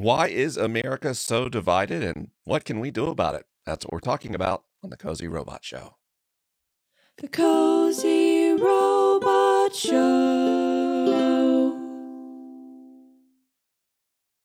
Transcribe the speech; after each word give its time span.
Why 0.00 0.28
is 0.28 0.56
America 0.56 1.14
so 1.14 1.50
divided 1.50 2.02
and 2.02 2.30
what 2.44 2.64
can 2.64 2.80
we 2.80 2.90
do 2.90 3.08
about 3.08 3.34
it? 3.34 3.44
That's 3.66 3.84
what 3.84 3.92
we're 3.92 4.00
talking 4.00 4.34
about 4.34 4.64
on 4.82 4.88
the 4.88 4.96
Cozy 4.96 5.28
Robot 5.28 5.62
Show. 5.62 5.96
The 7.18 7.28
Cozy 7.28 8.52
Robot 8.52 9.76
Show. 9.76 9.92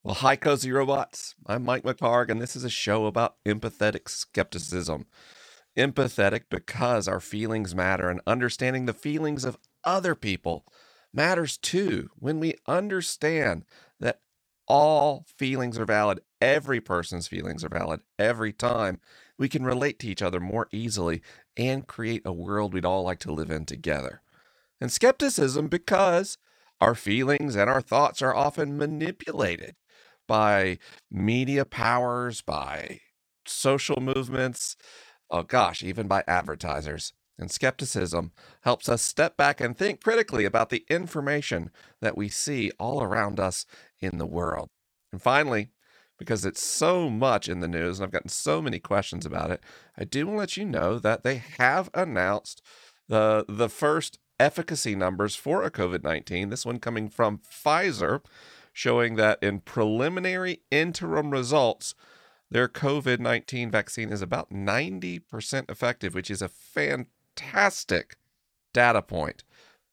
Well, 0.04 0.16
hi, 0.16 0.36
Cozy 0.36 0.74
Robots. 0.74 1.36
I'm 1.46 1.64
Mike 1.64 1.84
McHargue, 1.84 2.32
and 2.32 2.42
this 2.42 2.58
is 2.58 2.66
a 2.66 2.70
show 2.70 3.06
about 3.06 3.38
empathetic 3.46 4.10
skepticism. 4.10 5.06
Empathetic 5.78 6.42
because 6.50 7.08
our 7.08 7.22
feelings 7.22 7.74
matter, 7.74 8.10
and 8.10 8.20
understanding 8.28 8.88
the 8.88 8.94
feelings 8.94 9.46
of 9.46 9.58
other 9.86 10.16
people 10.16 10.66
matters 11.14 11.56
too. 11.56 12.10
When 12.20 12.42
we 12.42 12.56
understand 12.68 13.64
all 14.68 15.26
feelings 15.38 15.78
are 15.78 15.86
valid, 15.86 16.22
every 16.42 16.82
person's 16.82 17.28
feelings 17.28 17.64
are 17.64 17.70
valid 17.70 18.02
every 18.18 18.54
time, 18.54 19.00
we 19.38 19.50
can 19.50 19.64
relate 19.66 20.00
to 20.00 20.08
each 20.08 20.22
other 20.22 20.40
more 20.40 20.68
easily 20.72 21.22
and 21.58 21.88
create 21.88 22.22
a 22.26 22.34
world 22.34 22.74
we'd 22.74 22.86
all 22.86 23.04
like 23.04 23.20
to 23.20 23.32
live 23.34 23.52
in 23.52 23.66
together. 23.66 24.22
And 24.82 24.92
skepticism 24.92 25.68
because 25.68 26.38
our 26.82 26.96
feelings 26.96 27.56
and 27.56 27.70
our 27.70 27.82
thoughts 27.82 28.22
are 28.22 28.36
often 28.36 28.78
manipulated 28.78 29.76
by 30.28 30.78
media 31.12 31.66
powers, 31.66 32.42
by 32.42 33.02
social 33.46 34.02
movements, 34.02 34.76
oh 35.30 35.44
gosh, 35.44 35.84
even 35.84 36.08
by 36.08 36.24
advertisers. 36.28 37.14
And 37.38 37.52
skepticism 37.52 38.32
helps 38.62 38.88
us 38.88 39.02
step 39.02 39.36
back 39.36 39.60
and 39.60 39.78
think 39.78 40.02
critically 40.04 40.46
about 40.46 40.70
the 40.70 40.86
information 40.90 41.70
that 42.02 42.18
we 42.18 42.30
see 42.30 42.72
all 42.80 43.04
around 43.04 43.40
us 43.40 43.66
in 44.00 44.18
the 44.18 44.26
world. 44.26 44.70
And 45.12 45.22
finally, 45.22 45.70
because 46.18 46.46
it's 46.46 46.64
so 46.64 47.10
much 47.10 47.50
in 47.50 47.60
the 47.60 47.68
news 47.68 48.00
and 48.00 48.06
I've 48.06 48.14
gotten 48.14 48.30
so 48.30 48.62
many 48.62 48.80
questions 48.80 49.26
about 49.26 49.52
it, 49.52 49.62
I 49.98 50.06
do 50.06 50.26
want 50.26 50.36
to 50.36 50.40
let 50.40 50.58
you 50.58 50.66
know 50.66 50.98
that 51.00 51.24
they 51.24 51.44
have 51.58 51.90
announced 51.94 52.62
the 53.08 53.46
the 53.48 53.70
first 53.70 54.20
efficacy 54.40 54.96
numbers 54.96 55.36
for 55.36 55.64
a 55.64 55.72
COVID-19. 55.72 56.50
This 56.50 56.66
one 56.66 56.80
coming 56.80 57.10
from 57.10 57.40
Pfizer 57.40 58.22
showing 58.74 59.16
that 59.16 59.40
in 59.42 59.60
preliminary 59.60 60.62
interim 60.72 61.32
results 61.32 61.96
their 62.52 62.68
COVID-19 62.68 63.72
vaccine 63.72 64.12
is 64.12 64.22
about 64.22 64.52
90% 64.52 65.72
effective, 65.72 66.14
which 66.14 66.30
is 66.30 66.42
a 66.42 66.48
fantastic 66.48 67.15
data 68.74 69.02
point. 69.02 69.44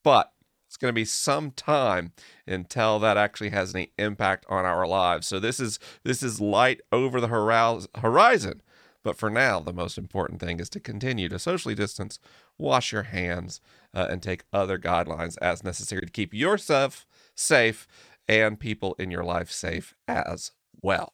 But 0.03 0.33
it's 0.67 0.77
going 0.77 0.89
to 0.91 0.95
be 0.95 1.05
some 1.05 1.51
time 1.51 2.12
until 2.47 2.99
that 3.01 3.17
actually 3.17 3.51
has 3.51 3.75
any 3.75 3.93
impact 3.99 4.47
on 4.49 4.65
our 4.65 4.87
lives. 4.87 5.27
So 5.27 5.39
this 5.39 5.61
is 5.61 5.79
this 6.03 6.23
is 6.23 6.41
light 6.41 6.81
over 6.91 7.21
the 7.21 7.29
horizon. 7.29 8.62
But 9.05 9.17
for 9.17 9.29
now, 9.31 9.61
the 9.61 9.73
most 9.73 9.99
important 9.99 10.41
thing 10.41 10.61
is 10.61 10.69
to 10.71 10.81
continue 10.81 11.29
to 11.29 11.39
socially 11.39 11.75
distance, 11.75 12.19
wash 12.57 12.93
your 12.93 13.03
hands, 13.03 13.61
uh, 13.93 14.06
and 14.09 14.23
take 14.23 14.45
other 14.53 14.79
guidelines 14.79 15.37
as 15.43 15.65
necessary 15.65 16.03
to 16.03 16.11
keep 16.11 16.33
yourself 16.33 17.06
safe 17.34 17.89
and 18.29 18.61
people 18.61 18.95
in 18.99 19.11
your 19.11 19.25
life 19.25 19.51
safe 19.51 19.95
as 20.06 20.53
well. 20.83 21.12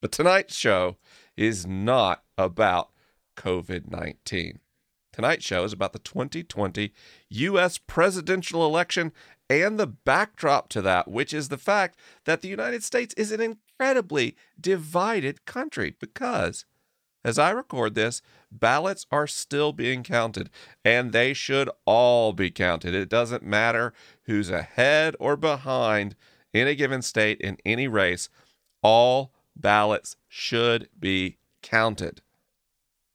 But 0.00 0.12
tonight's 0.12 0.54
show 0.54 0.96
is 1.36 1.66
not 1.66 2.22
about 2.36 2.90
COVID 3.36 3.90
19. 3.90 4.58
Tonight's 5.12 5.44
show 5.44 5.64
is 5.64 5.72
about 5.72 5.92
the 5.92 5.98
2020 5.98 6.92
U.S. 7.28 7.78
presidential 7.78 8.64
election 8.64 9.12
and 9.50 9.78
the 9.78 9.86
backdrop 9.86 10.68
to 10.70 10.80
that, 10.82 11.08
which 11.08 11.34
is 11.34 11.48
the 11.48 11.58
fact 11.58 11.98
that 12.24 12.40
the 12.40 12.48
United 12.48 12.82
States 12.82 13.12
is 13.14 13.30
an 13.30 13.40
incredibly 13.40 14.36
divided 14.58 15.44
country 15.44 15.94
because, 16.00 16.64
as 17.24 17.38
I 17.38 17.50
record 17.50 17.94
this, 17.94 18.22
ballots 18.50 19.06
are 19.10 19.26
still 19.26 19.72
being 19.72 20.02
counted 20.02 20.48
and 20.84 21.12
they 21.12 21.34
should 21.34 21.68
all 21.84 22.32
be 22.32 22.50
counted. 22.50 22.94
It 22.94 23.10
doesn't 23.10 23.42
matter 23.42 23.92
who's 24.24 24.48
ahead 24.48 25.14
or 25.20 25.36
behind 25.36 26.16
in 26.52 26.66
a 26.66 26.74
given 26.74 27.02
state 27.02 27.40
in 27.40 27.58
any 27.64 27.88
race, 27.88 28.28
all 28.82 29.32
ballots 29.56 30.16
should 30.28 30.88
be 30.98 31.36
counted. 31.62 32.22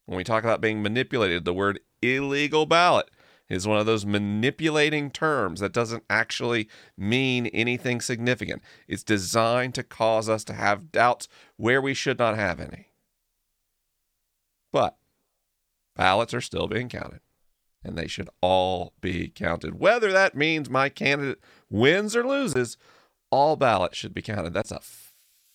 When 0.06 0.16
we 0.16 0.24
talk 0.24 0.42
about 0.42 0.60
being 0.60 0.82
manipulated, 0.82 1.44
the 1.44 1.54
word 1.54 1.80
illegal 2.02 2.66
ballot 2.66 3.10
is 3.48 3.66
one 3.66 3.78
of 3.78 3.86
those 3.86 4.04
manipulating 4.04 5.10
terms 5.10 5.60
that 5.60 5.72
doesn't 5.72 6.04
actually 6.10 6.68
mean 6.96 7.46
anything 7.46 8.00
significant. 8.00 8.62
It's 8.86 9.02
designed 9.02 9.74
to 9.76 9.82
cause 9.82 10.28
us 10.28 10.44
to 10.44 10.52
have 10.52 10.92
doubts 10.92 11.28
where 11.56 11.80
we 11.80 11.94
should 11.94 12.18
not 12.18 12.36
have 12.36 12.60
any. 12.60 12.88
But 14.70 14.96
ballots 15.96 16.34
are 16.34 16.42
still 16.42 16.68
being 16.68 16.90
counted, 16.90 17.20
and 17.82 17.96
they 17.96 18.06
should 18.06 18.28
all 18.42 18.92
be 19.00 19.28
counted. 19.28 19.80
Whether 19.80 20.12
that 20.12 20.36
means 20.36 20.68
my 20.68 20.90
candidate 20.90 21.40
wins 21.70 22.14
or 22.14 22.26
loses, 22.26 22.76
all 23.30 23.56
ballots 23.56 23.96
should 23.96 24.12
be 24.12 24.22
counted. 24.22 24.52
That's 24.52 24.70
a 24.70 24.80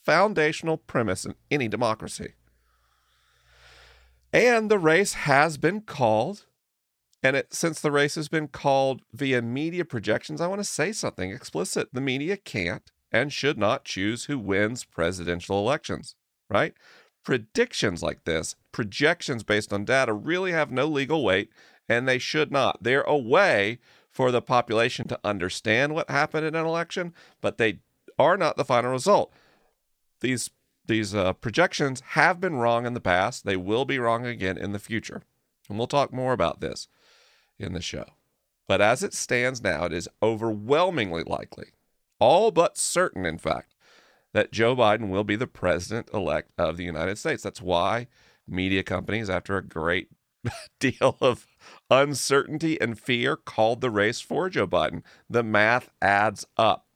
foundational 0.03 0.77
premise 0.77 1.25
in 1.25 1.35
any 1.51 1.67
democracy. 1.67 2.33
And 4.33 4.71
the 4.71 4.79
race 4.79 5.13
has 5.13 5.57
been 5.57 5.81
called. 5.81 6.45
And 7.21 7.38
it, 7.38 7.53
since 7.53 7.79
the 7.79 7.91
race 7.91 8.16
has 8.16 8.27
been 8.27 8.47
called 8.49 9.03
via 9.13 9.41
media 9.41 9.85
projections, 9.85 10.41
I 10.41 10.47
want 10.47 10.59
to 10.59 10.66
say 10.66 10.91
something 10.91 11.31
explicit. 11.31 11.89
The 11.94 12.01
media 12.01 12.35
can't 12.35 12.91
and 13.11 13.31
should 13.31 13.57
not 13.57 13.85
choose 13.85 14.25
who 14.25 14.39
wins 14.39 14.83
presidential 14.83 15.59
elections, 15.59 16.16
right? 16.49 16.73
Predictions 17.23 18.01
like 18.03 18.25
this, 18.25 18.55
projections 18.73 19.44
based 19.44 19.71
on 19.71 19.85
data, 19.85 20.11
really 20.11 20.51
have 20.51 20.71
no 20.71 20.88
legal 20.88 21.23
weight 21.23 21.50
and 21.88 22.07
they 22.07 22.17
should 22.17 22.51
not. 22.51 22.83
They're 22.83 23.03
a 23.03 23.15
way 23.15 23.79
for 24.09 24.31
the 24.31 24.41
population 24.41 25.07
to 25.07 25.19
understand 25.23 25.94
what 25.94 26.09
happened 26.09 26.45
in 26.45 26.55
an 26.55 26.65
election, 26.65 27.13
but 27.39 27.57
they 27.57 27.79
are 28.19 28.35
not 28.35 28.57
the 28.57 28.65
final 28.65 28.91
result. 28.91 29.31
These 30.19 30.50
these 30.85 31.16
uh, 31.16 31.33
projections 31.33 32.01
have 32.09 32.39
been 32.39 32.55
wrong 32.55 32.85
in 32.85 32.94
the 32.94 32.99
past. 32.99 33.45
They 33.45 33.55
will 33.55 33.85
be 33.85 33.99
wrong 33.99 34.25
again 34.25 34.57
in 34.57 34.73
the 34.73 34.79
future. 34.79 35.21
And 35.69 35.77
we'll 35.77 35.88
talk 35.88 36.11
more 36.11 36.33
about 36.33 36.59
this 36.59 36.88
in 37.57 37.73
the 37.73 37.81
show. 37.81 38.05
But 38.67 38.81
as 38.81 39.03
it 39.03 39.13
stands 39.13 39.61
now, 39.61 39.85
it 39.85 39.94
is 39.94 40.09
overwhelmingly 40.21 41.23
likely, 41.23 41.67
all 42.19 42.51
but 42.51 42.77
certain, 42.77 43.25
in 43.25 43.38
fact, 43.38 43.75
that 44.33 44.51
Joe 44.51 44.75
Biden 44.75 45.09
will 45.09 45.23
be 45.23 45.35
the 45.35 45.47
president 45.47 46.09
elect 46.13 46.51
of 46.57 46.77
the 46.77 46.83
United 46.83 47.17
States. 47.17 47.44
That's 47.44 47.61
why 47.61 48.07
media 48.47 48.83
companies, 48.83 49.29
after 49.29 49.57
a 49.57 49.65
great 49.65 50.09
deal 50.79 51.17
of 51.21 51.45
uncertainty 51.89 52.79
and 52.79 53.00
fear, 53.00 53.35
called 53.35 53.81
the 53.81 53.91
race 53.91 54.21
for 54.21 54.50
Joe 54.50 54.67
Biden. 54.67 55.03
The 55.29 55.44
math 55.44 55.89
adds 56.01 56.45
up. 56.57 56.88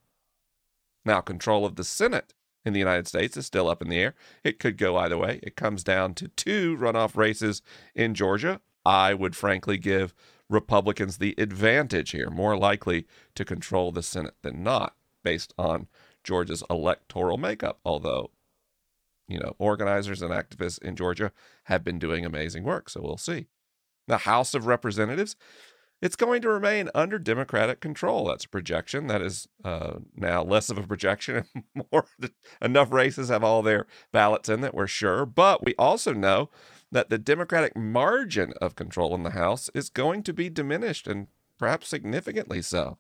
Now, 1.06 1.22
control 1.22 1.66
of 1.66 1.76
the 1.76 1.84
Senate 1.84 2.34
in 2.68 2.74
the 2.74 2.80
United 2.80 3.08
States 3.08 3.38
is 3.38 3.46
still 3.46 3.70
up 3.70 3.82
in 3.82 3.90
the 3.90 3.98
air. 3.98 4.14
It 4.44 4.60
could 4.60 4.78
go 4.78 4.98
either 4.98 5.18
way. 5.18 5.40
It 5.42 5.56
comes 5.56 5.84
down 5.84 6.14
to 6.16 6.28
two 6.28 6.78
runoff 6.78 7.16
races 7.16 7.62
in 7.96 8.14
Georgia. 8.14 8.62
I 8.86 9.14
would 9.14 9.36
frankly 9.36 9.78
give 9.78 10.14
Republicans 10.50 11.18
the 11.18 11.34
advantage 11.38 12.12
here, 12.12 12.30
more 12.30 12.58
likely 12.58 13.08
to 13.36 13.46
control 13.46 13.92
the 13.92 14.04
Senate 14.04 14.36
than 14.44 14.64
not, 14.64 14.96
based 15.24 15.54
on 15.58 15.88
Georgia's 16.24 16.64
electoral 16.70 17.38
makeup. 17.38 17.80
Although, 17.84 18.32
you 19.28 19.40
know, 19.40 19.56
organizers 19.58 20.22
and 20.22 20.32
activists 20.32 20.82
in 20.82 20.96
Georgia 20.96 21.32
have 21.64 21.84
been 21.84 22.00
doing 22.00 22.26
amazing 22.26 22.64
work. 22.64 22.90
So 22.90 23.02
we'll 23.02 23.18
see. 23.18 23.48
The 24.08 24.20
House 24.20 24.54
of 24.54 24.68
Representatives 24.68 25.36
it's 26.02 26.16
going 26.16 26.42
to 26.42 26.50
remain 26.50 26.90
under 26.94 27.18
Democratic 27.18 27.80
control. 27.80 28.28
That's 28.28 28.46
a 28.46 28.50
projection. 28.50 29.08
That 29.08 29.22
is 29.22 29.48
uh, 29.64 29.96
now 30.16 30.44
less 30.44 30.70
of 30.70 30.78
a 30.78 30.84
projection 30.84 31.46
and 31.56 31.64
more. 31.92 32.06
Enough 32.62 32.92
races 32.92 33.30
have 33.30 33.44
all 33.44 33.62
their 33.62 33.88
ballots 34.12 34.50
in 34.50 34.62
that 34.62 34.76
we're 34.76 34.88
sure. 34.88 35.26
But 35.26 35.66
we 35.66 35.74
also 35.80 36.14
know 36.14 36.50
that 36.92 37.10
the 37.10 37.18
Democratic 37.18 37.76
margin 37.76 38.54
of 38.62 38.76
control 38.76 39.16
in 39.16 39.24
the 39.24 39.32
House 39.32 39.70
is 39.74 39.90
going 39.90 40.24
to 40.24 40.34
be 40.34 40.50
diminished 40.50 41.08
and 41.08 41.28
perhaps 41.58 41.88
significantly 41.88 42.62
so. 42.62 42.98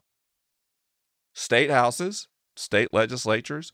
State 1.33 1.69
houses, 1.69 2.27
state 2.55 2.89
legislatures, 2.91 3.71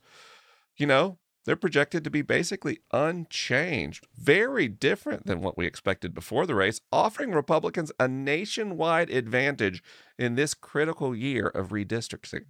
you 0.75 0.85
know, 0.85 1.17
they're 1.45 1.55
projected 1.55 2.03
to 2.03 2.09
be 2.09 2.21
basically 2.21 2.79
unchanged, 2.91 4.07
very 4.15 4.67
different 4.67 5.25
than 5.25 5.41
what 5.41 5.57
we 5.57 5.65
expected 5.65 6.13
before 6.13 6.45
the 6.45 6.55
race, 6.55 6.79
offering 6.91 7.31
Republicans 7.31 7.91
a 7.99 8.07
nationwide 8.07 9.09
advantage 9.09 9.83
in 10.17 10.35
this 10.35 10.53
critical 10.53 11.15
year 11.15 11.47
of 11.47 11.69
redistricting. 11.69 12.45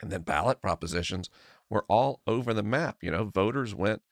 And 0.00 0.10
then 0.10 0.22
ballot 0.22 0.60
propositions 0.60 1.30
were 1.68 1.84
all 1.88 2.20
over 2.26 2.54
the 2.54 2.62
map. 2.62 2.98
You 3.02 3.10
know, 3.10 3.24
voters 3.24 3.74
went 3.74 4.02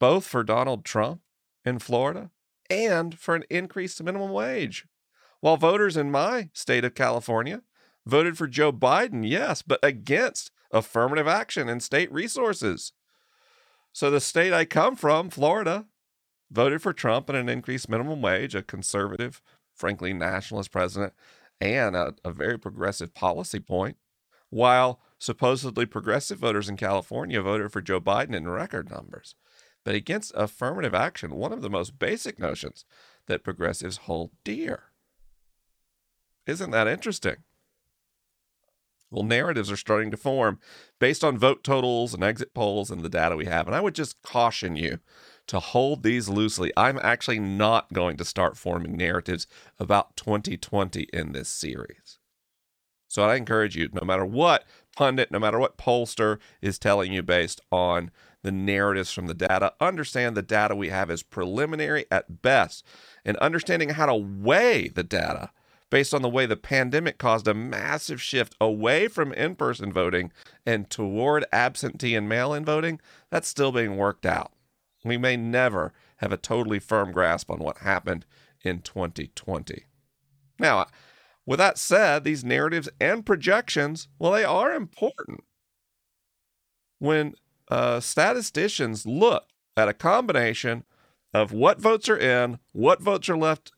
both 0.00 0.26
for 0.26 0.42
Donald 0.42 0.84
Trump 0.84 1.20
in 1.64 1.78
Florida 1.78 2.30
and 2.70 3.18
for 3.18 3.34
an 3.34 3.44
increased 3.50 4.02
minimum 4.02 4.30
wage. 4.30 4.86
While 5.40 5.56
voters 5.56 5.96
in 5.96 6.10
my 6.10 6.50
state 6.52 6.84
of 6.84 6.94
California 6.94 7.62
voted 8.06 8.36
for 8.36 8.46
Joe 8.46 8.72
Biden, 8.72 9.28
yes, 9.28 9.62
but 9.62 9.80
against 9.82 10.50
affirmative 10.70 11.26
action 11.26 11.68
and 11.68 11.82
state 11.82 12.12
resources. 12.12 12.92
So, 13.92 14.10
the 14.10 14.20
state 14.20 14.52
I 14.52 14.64
come 14.64 14.96
from, 14.96 15.30
Florida, 15.30 15.86
voted 16.50 16.82
for 16.82 16.92
Trump 16.92 17.28
and 17.28 17.38
an 17.38 17.48
increased 17.48 17.88
minimum 17.88 18.22
wage, 18.22 18.54
a 18.54 18.62
conservative, 18.62 19.42
frankly, 19.74 20.12
nationalist 20.12 20.70
president, 20.70 21.12
and 21.60 21.96
a, 21.96 22.14
a 22.24 22.32
very 22.32 22.58
progressive 22.58 23.14
policy 23.14 23.60
point, 23.60 23.96
while 24.50 25.00
supposedly 25.18 25.84
progressive 25.86 26.38
voters 26.38 26.68
in 26.68 26.76
California 26.76 27.42
voted 27.42 27.72
for 27.72 27.80
Joe 27.80 28.00
Biden 28.00 28.34
in 28.34 28.48
record 28.48 28.90
numbers. 28.90 29.34
But 29.84 29.94
against 29.94 30.32
affirmative 30.34 30.94
action, 30.94 31.34
one 31.34 31.52
of 31.52 31.62
the 31.62 31.70
most 31.70 31.98
basic 31.98 32.38
notions 32.38 32.84
that 33.26 33.44
progressives 33.44 33.98
hold 33.98 34.30
dear. 34.44 34.84
Isn't 36.46 36.70
that 36.70 36.88
interesting? 36.88 37.36
Well, 39.10 39.24
narratives 39.24 39.70
are 39.70 39.76
starting 39.76 40.10
to 40.10 40.16
form 40.16 40.58
based 40.98 41.24
on 41.24 41.38
vote 41.38 41.64
totals 41.64 42.12
and 42.12 42.22
exit 42.22 42.52
polls 42.52 42.90
and 42.90 43.02
the 43.02 43.08
data 43.08 43.36
we 43.36 43.46
have. 43.46 43.66
And 43.66 43.74
I 43.74 43.80
would 43.80 43.94
just 43.94 44.20
caution 44.22 44.76
you 44.76 44.98
to 45.46 45.60
hold 45.60 46.02
these 46.02 46.28
loosely. 46.28 46.72
I'm 46.76 46.98
actually 47.02 47.38
not 47.40 47.92
going 47.92 48.18
to 48.18 48.24
start 48.24 48.56
forming 48.56 48.96
narratives 48.96 49.46
about 49.78 50.16
2020 50.16 51.08
in 51.12 51.32
this 51.32 51.48
series. 51.48 52.18
So 53.08 53.22
I 53.22 53.36
encourage 53.36 53.74
you, 53.74 53.88
no 53.92 54.04
matter 54.04 54.26
what 54.26 54.64
pundit, 54.94 55.30
no 55.30 55.38
matter 55.38 55.58
what 55.58 55.78
pollster 55.78 56.38
is 56.60 56.78
telling 56.78 57.10
you 57.10 57.22
based 57.22 57.62
on 57.72 58.10
the 58.42 58.52
narratives 58.52 59.10
from 59.10 59.26
the 59.26 59.34
data, 59.34 59.72
understand 59.80 60.36
the 60.36 60.42
data 60.42 60.76
we 60.76 60.90
have 60.90 61.10
is 61.10 61.22
preliminary 61.22 62.04
at 62.10 62.42
best. 62.42 62.84
And 63.24 63.38
understanding 63.38 63.90
how 63.90 64.06
to 64.06 64.14
weigh 64.14 64.88
the 64.88 65.02
data 65.02 65.50
based 65.90 66.12
on 66.12 66.22
the 66.22 66.28
way 66.28 66.46
the 66.46 66.56
pandemic 66.56 67.18
caused 67.18 67.48
a 67.48 67.54
massive 67.54 68.20
shift 68.20 68.54
away 68.60 69.08
from 69.08 69.32
in 69.32 69.54
person 69.54 69.92
voting 69.92 70.32
and 70.66 70.90
toward 70.90 71.44
absentee 71.52 72.14
and 72.14 72.28
mail 72.28 72.52
in 72.52 72.64
voting, 72.64 73.00
that's 73.30 73.48
still 73.48 73.72
being 73.72 73.96
worked 73.96 74.26
out. 74.26 74.52
We 75.04 75.16
may 75.16 75.36
never 75.36 75.92
have 76.16 76.32
a 76.32 76.36
totally 76.36 76.78
firm 76.78 77.12
grasp 77.12 77.50
on 77.50 77.58
what 77.58 77.78
happened 77.78 78.26
in 78.62 78.80
2020. 78.80 79.84
Now, 80.58 80.86
with 81.46 81.58
that 81.58 81.78
said, 81.78 82.24
these 82.24 82.44
narratives 82.44 82.88
and 83.00 83.24
projections, 83.24 84.08
well, 84.18 84.32
they 84.32 84.44
are 84.44 84.72
important. 84.74 85.44
When 86.98 87.34
uh, 87.70 88.00
statisticians 88.00 89.06
look 89.06 89.46
at 89.76 89.88
a 89.88 89.94
combination 89.94 90.84
of 91.32 91.52
what 91.52 91.80
votes 91.80 92.08
are 92.08 92.18
in, 92.18 92.58
what 92.72 93.00
votes 93.00 93.28
are 93.28 93.36
left 93.36 93.72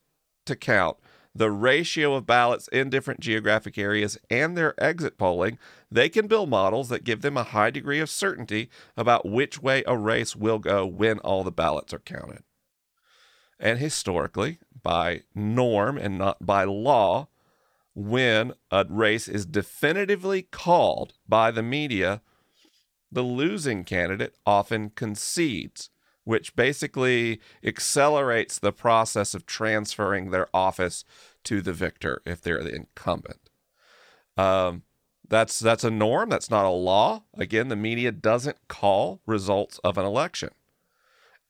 to 0.46 0.56
count, 0.56 0.96
the 1.34 1.50
ratio 1.50 2.14
of 2.14 2.26
ballots 2.26 2.68
in 2.68 2.90
different 2.90 3.20
geographic 3.20 3.78
areas, 3.78 4.18
and 4.28 4.56
their 4.56 4.74
exit 4.82 5.16
polling, 5.16 5.58
they 5.90 6.08
can 6.08 6.26
build 6.26 6.48
models 6.48 6.88
that 6.88 7.04
give 7.04 7.22
them 7.22 7.36
a 7.36 7.44
high 7.44 7.70
degree 7.70 8.00
of 8.00 8.10
certainty 8.10 8.68
about 8.96 9.28
which 9.28 9.62
way 9.62 9.84
a 9.86 9.96
race 9.96 10.34
will 10.34 10.58
go 10.58 10.84
when 10.86 11.18
all 11.20 11.44
the 11.44 11.52
ballots 11.52 11.94
are 11.94 12.00
counted. 12.00 12.42
And 13.58 13.78
historically, 13.78 14.58
by 14.82 15.22
norm 15.34 15.98
and 15.98 16.18
not 16.18 16.44
by 16.44 16.64
law, 16.64 17.28
when 17.94 18.54
a 18.70 18.86
race 18.88 19.28
is 19.28 19.44
definitively 19.44 20.42
called 20.42 21.14
by 21.28 21.50
the 21.50 21.62
media, 21.62 22.22
the 23.12 23.22
losing 23.22 23.84
candidate 23.84 24.34
often 24.46 24.90
concedes 24.90 25.90
which 26.30 26.54
basically 26.54 27.40
accelerates 27.64 28.56
the 28.56 28.70
process 28.70 29.34
of 29.34 29.46
transferring 29.46 30.30
their 30.30 30.46
office 30.54 31.04
to 31.42 31.60
the 31.60 31.72
victor 31.72 32.22
if 32.24 32.40
they're 32.40 32.62
the 32.62 32.72
incumbent. 32.72 33.50
Um, 34.36 34.84
that's 35.28 35.58
that's 35.58 35.82
a 35.82 35.90
norm. 35.90 36.28
That's 36.28 36.48
not 36.48 36.64
a 36.64 36.70
law. 36.70 37.24
Again, 37.36 37.66
the 37.66 37.74
media 37.74 38.12
doesn't 38.12 38.68
call 38.68 39.20
results 39.26 39.80
of 39.82 39.98
an 39.98 40.04
election. 40.04 40.50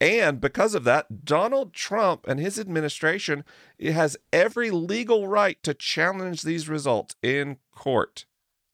And 0.00 0.40
because 0.40 0.74
of 0.74 0.84
that, 0.84 1.26
Donald 1.26 1.74
Trump 1.74 2.26
and 2.26 2.40
his 2.40 2.58
administration 2.58 3.44
has 3.82 4.16
every 4.32 4.70
legal 4.70 5.28
right 5.28 5.62
to 5.62 5.74
challenge 5.74 6.40
these 6.40 6.70
results 6.70 7.16
in 7.22 7.58
court. 7.74 8.24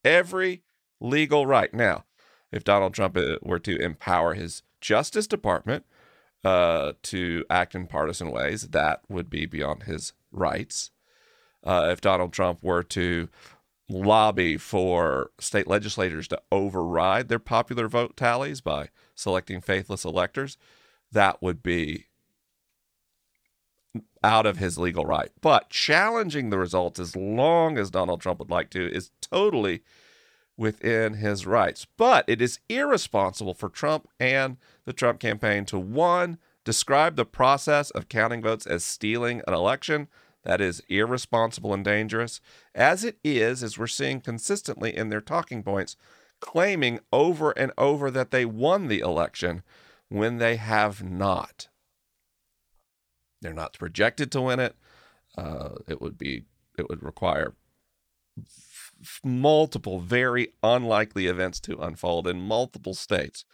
Every 0.04 0.62
legal 1.00 1.48
right. 1.48 1.74
Now, 1.74 2.04
if 2.52 2.62
Donald 2.62 2.94
Trump 2.94 3.16
uh, 3.16 3.38
were 3.42 3.58
to 3.58 3.76
empower 3.82 4.34
his 4.34 4.62
Justice 4.80 5.26
Department 5.26 5.84
uh, 6.46 6.92
to 7.02 7.44
act 7.50 7.74
in 7.74 7.88
partisan 7.88 8.30
ways, 8.30 8.68
that 8.68 9.00
would 9.08 9.28
be 9.28 9.46
beyond 9.46 9.82
his 9.82 10.12
rights. 10.30 10.92
Uh, 11.64 11.88
if 11.90 12.00
Donald 12.00 12.32
Trump 12.32 12.62
were 12.62 12.84
to 12.84 13.28
lobby 13.88 14.56
for 14.56 15.32
state 15.40 15.66
legislators 15.66 16.28
to 16.28 16.40
override 16.52 17.28
their 17.28 17.40
popular 17.40 17.88
vote 17.88 18.16
tallies 18.16 18.60
by 18.60 18.90
selecting 19.16 19.60
faithless 19.60 20.04
electors, 20.04 20.56
that 21.10 21.42
would 21.42 21.64
be 21.64 22.04
out 24.22 24.46
of 24.46 24.58
his 24.58 24.78
legal 24.78 25.04
right. 25.04 25.32
But 25.40 25.68
challenging 25.68 26.50
the 26.50 26.58
results 26.58 27.00
as 27.00 27.16
long 27.16 27.76
as 27.76 27.90
Donald 27.90 28.20
Trump 28.20 28.38
would 28.38 28.50
like 28.50 28.70
to 28.70 28.88
is 28.88 29.10
totally 29.20 29.82
within 30.56 31.14
his 31.14 31.46
rights. 31.46 31.86
But 31.96 32.24
it 32.26 32.40
is 32.40 32.60
irresponsible 32.68 33.54
for 33.54 33.68
Trump 33.68 34.08
and 34.18 34.56
the 34.84 34.92
Trump 34.92 35.20
campaign 35.20 35.64
to 35.66 35.78
one, 35.78 36.38
describe 36.64 37.16
the 37.16 37.24
process 37.24 37.90
of 37.90 38.08
counting 38.08 38.42
votes 38.42 38.66
as 38.66 38.84
stealing 38.84 39.42
an 39.46 39.54
election. 39.54 40.08
That 40.44 40.60
is 40.60 40.80
irresponsible 40.88 41.74
and 41.74 41.84
dangerous, 41.84 42.40
as 42.74 43.04
it 43.04 43.18
is, 43.24 43.62
as 43.62 43.78
we're 43.78 43.88
seeing 43.88 44.20
consistently 44.20 44.96
in 44.96 45.08
their 45.08 45.20
talking 45.20 45.64
points, 45.64 45.96
claiming 46.40 47.00
over 47.12 47.50
and 47.52 47.72
over 47.76 48.10
that 48.12 48.30
they 48.30 48.44
won 48.44 48.86
the 48.86 49.00
election 49.00 49.62
when 50.08 50.38
they 50.38 50.56
have 50.56 51.02
not. 51.02 51.68
They're 53.42 53.52
not 53.52 53.78
projected 53.78 54.30
to 54.32 54.42
win 54.42 54.60
it. 54.60 54.76
Uh, 55.36 55.70
it 55.88 56.00
would 56.00 56.16
be 56.16 56.44
it 56.78 56.88
would 56.88 57.02
require 57.02 57.54
multiple 59.24 60.00
very 60.00 60.52
unlikely 60.62 61.26
events 61.26 61.60
to 61.60 61.78
unfold 61.78 62.26
in 62.26 62.40
multiple 62.40 62.94
states 62.94 63.44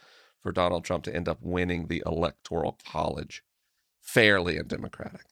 for 0.41 0.51
Donald 0.51 0.83
Trump 0.83 1.03
to 1.05 1.15
end 1.15 1.27
up 1.27 1.39
winning 1.41 1.87
the 1.87 2.03
electoral 2.05 2.77
college 2.89 3.43
fairly 4.01 4.57
and 4.57 4.67
democratically. 4.67 5.29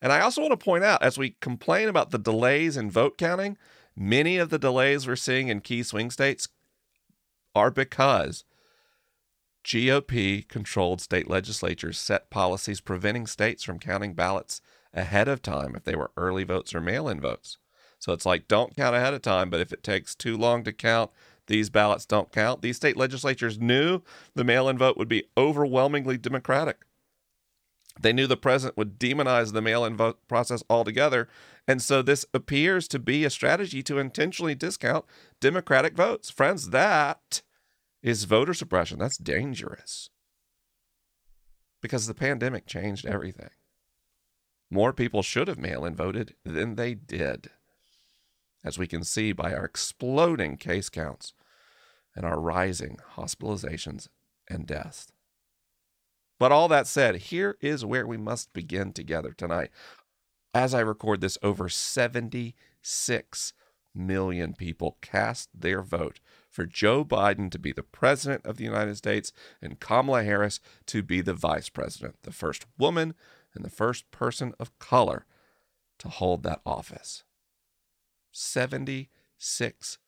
And 0.00 0.12
I 0.12 0.20
also 0.20 0.40
want 0.40 0.52
to 0.52 0.64
point 0.64 0.84
out 0.84 1.02
as 1.02 1.18
we 1.18 1.36
complain 1.40 1.88
about 1.88 2.10
the 2.10 2.18
delays 2.18 2.76
in 2.76 2.90
vote 2.90 3.18
counting, 3.18 3.58
many 3.94 4.38
of 4.38 4.48
the 4.48 4.58
delays 4.58 5.06
we're 5.06 5.16
seeing 5.16 5.48
in 5.48 5.60
key 5.60 5.82
swing 5.82 6.10
states 6.10 6.48
are 7.54 7.70
because 7.70 8.44
GOP 9.64 10.48
controlled 10.48 11.00
state 11.00 11.28
legislatures 11.28 11.98
set 11.98 12.30
policies 12.30 12.80
preventing 12.80 13.26
states 13.26 13.62
from 13.62 13.78
counting 13.78 14.14
ballots 14.14 14.62
ahead 14.94 15.28
of 15.28 15.42
time 15.42 15.74
if 15.76 15.84
they 15.84 15.94
were 15.94 16.12
early 16.16 16.44
votes 16.44 16.74
or 16.74 16.80
mail 16.80 17.08
in 17.08 17.20
votes. 17.20 17.58
So 18.00 18.12
it's 18.12 18.26
like, 18.26 18.48
don't 18.48 18.74
count 18.74 18.96
ahead 18.96 19.14
of 19.14 19.22
time, 19.22 19.50
but 19.50 19.60
if 19.60 19.72
it 19.72 19.84
takes 19.84 20.14
too 20.14 20.36
long 20.36 20.64
to 20.64 20.72
count, 20.72 21.10
these 21.46 21.68
ballots 21.68 22.06
don't 22.06 22.32
count. 22.32 22.62
These 22.62 22.76
state 22.76 22.96
legislatures 22.96 23.58
knew 23.58 24.00
the 24.34 24.44
mail 24.44 24.68
in 24.68 24.78
vote 24.78 24.96
would 24.96 25.08
be 25.08 25.24
overwhelmingly 25.36 26.16
Democratic. 26.16 26.78
They 28.00 28.12
knew 28.14 28.26
the 28.26 28.36
president 28.36 28.78
would 28.78 28.98
demonize 28.98 29.52
the 29.52 29.60
mail 29.60 29.84
in 29.84 29.96
vote 29.96 30.18
process 30.28 30.62
altogether. 30.70 31.28
And 31.68 31.82
so 31.82 32.00
this 32.00 32.24
appears 32.32 32.88
to 32.88 32.98
be 32.98 33.24
a 33.24 33.30
strategy 33.30 33.82
to 33.82 33.98
intentionally 33.98 34.54
discount 34.54 35.04
Democratic 35.40 35.94
votes. 35.94 36.30
Friends, 36.30 36.70
that 36.70 37.42
is 38.02 38.24
voter 38.24 38.54
suppression. 38.54 38.98
That's 38.98 39.18
dangerous 39.18 40.08
because 41.82 42.06
the 42.06 42.14
pandemic 42.14 42.66
changed 42.66 43.04
everything. 43.04 43.50
More 44.70 44.92
people 44.92 45.22
should 45.22 45.48
have 45.48 45.58
mail 45.58 45.84
in 45.84 45.94
voted 45.96 46.34
than 46.44 46.76
they 46.76 46.94
did 46.94 47.50
as 48.64 48.78
we 48.78 48.86
can 48.86 49.04
see 49.04 49.32
by 49.32 49.52
our 49.54 49.64
exploding 49.64 50.56
case 50.56 50.88
counts 50.88 51.32
and 52.14 52.24
our 52.24 52.40
rising 52.40 52.98
hospitalizations 53.16 54.08
and 54.48 54.66
deaths. 54.66 55.12
But 56.38 56.52
all 56.52 56.68
that 56.68 56.86
said, 56.86 57.16
here 57.16 57.56
is 57.60 57.84
where 57.84 58.06
we 58.06 58.16
must 58.16 58.52
begin 58.52 58.92
together 58.92 59.32
tonight. 59.32 59.70
As 60.54 60.74
I 60.74 60.80
record 60.80 61.20
this, 61.20 61.38
over 61.42 61.68
76 61.68 63.52
million 63.94 64.54
people 64.54 64.96
cast 65.02 65.48
their 65.54 65.82
vote 65.82 66.20
for 66.48 66.66
Joe 66.66 67.04
Biden 67.04 67.50
to 67.50 67.58
be 67.58 67.72
the 67.72 67.82
president 67.82 68.44
of 68.46 68.56
the 68.56 68.64
United 68.64 68.96
States 68.96 69.32
and 69.60 69.80
Kamala 69.80 70.24
Harris 70.24 70.60
to 70.86 71.02
be 71.02 71.20
the 71.20 71.34
vice 71.34 71.68
president, 71.68 72.16
the 72.22 72.32
first 72.32 72.66
woman 72.78 73.14
and 73.54 73.64
the 73.64 73.70
first 73.70 74.10
person 74.10 74.54
of 74.58 74.76
color 74.78 75.26
to 75.98 76.08
hold 76.08 76.42
that 76.42 76.60
office. 76.64 77.24
76 78.32 79.98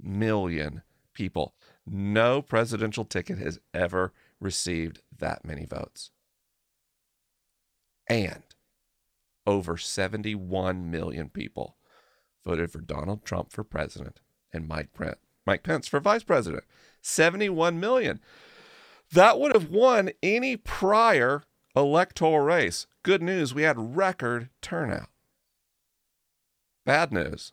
million 0.00 0.82
people. 1.14 1.54
No 1.86 2.42
presidential 2.42 3.04
ticket 3.04 3.38
has 3.38 3.58
ever 3.74 4.12
received 4.40 5.00
that 5.16 5.44
many 5.44 5.66
votes. 5.66 6.10
And 8.08 8.42
over 9.46 9.76
71 9.76 10.90
million 10.90 11.28
people 11.28 11.76
voted 12.44 12.70
for 12.70 12.80
Donald 12.80 13.24
Trump 13.24 13.52
for 13.52 13.64
president 13.64 14.20
and 14.52 14.66
Mike 14.66 14.90
Mike 15.46 15.62
Pence 15.62 15.88
for 15.88 16.00
vice 16.00 16.22
president. 16.22 16.64
71 17.02 17.80
million. 17.80 18.20
That 19.12 19.38
would 19.38 19.54
have 19.54 19.70
won 19.70 20.10
any 20.22 20.56
prior 20.56 21.42
electoral 21.74 22.40
race. 22.40 22.86
Good 23.02 23.22
news, 23.22 23.54
we 23.54 23.62
had 23.62 23.96
record 23.96 24.50
turnout. 24.60 25.08
Bad 26.84 27.12
news 27.12 27.52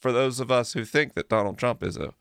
for 0.00 0.12
those 0.12 0.40
of 0.40 0.50
us 0.50 0.72
who 0.72 0.84
think 0.84 1.14
that 1.14 1.28
Donald 1.28 1.58
Trump 1.58 1.82
is 1.82 1.96
a 1.96 2.14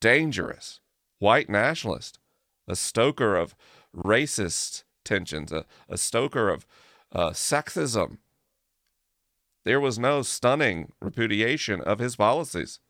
dangerous 0.00 0.80
white 1.18 1.48
nationalist, 1.48 2.18
a 2.66 2.76
stoker 2.76 3.36
of 3.36 3.54
racist 3.94 4.84
tensions, 5.04 5.52
a, 5.52 5.64
a 5.88 5.98
stoker 5.98 6.48
of 6.48 6.66
uh, 7.12 7.30
sexism. 7.30 8.18
There 9.64 9.80
was 9.80 9.98
no 9.98 10.22
stunning 10.22 10.92
repudiation 11.00 11.80
of 11.80 11.98
his 11.98 12.16
policies. 12.16 12.80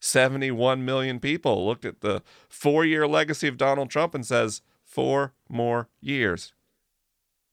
71 0.00 0.84
million 0.84 1.20
people 1.20 1.66
looked 1.66 1.84
at 1.84 2.00
the 2.00 2.22
four 2.48 2.84
year 2.84 3.06
legacy 3.06 3.48
of 3.48 3.56
Donald 3.56 3.88
Trump 3.88 4.14
and 4.14 4.26
says, 4.26 4.62
four 4.84 5.32
more 5.48 5.88
years. 6.00 6.52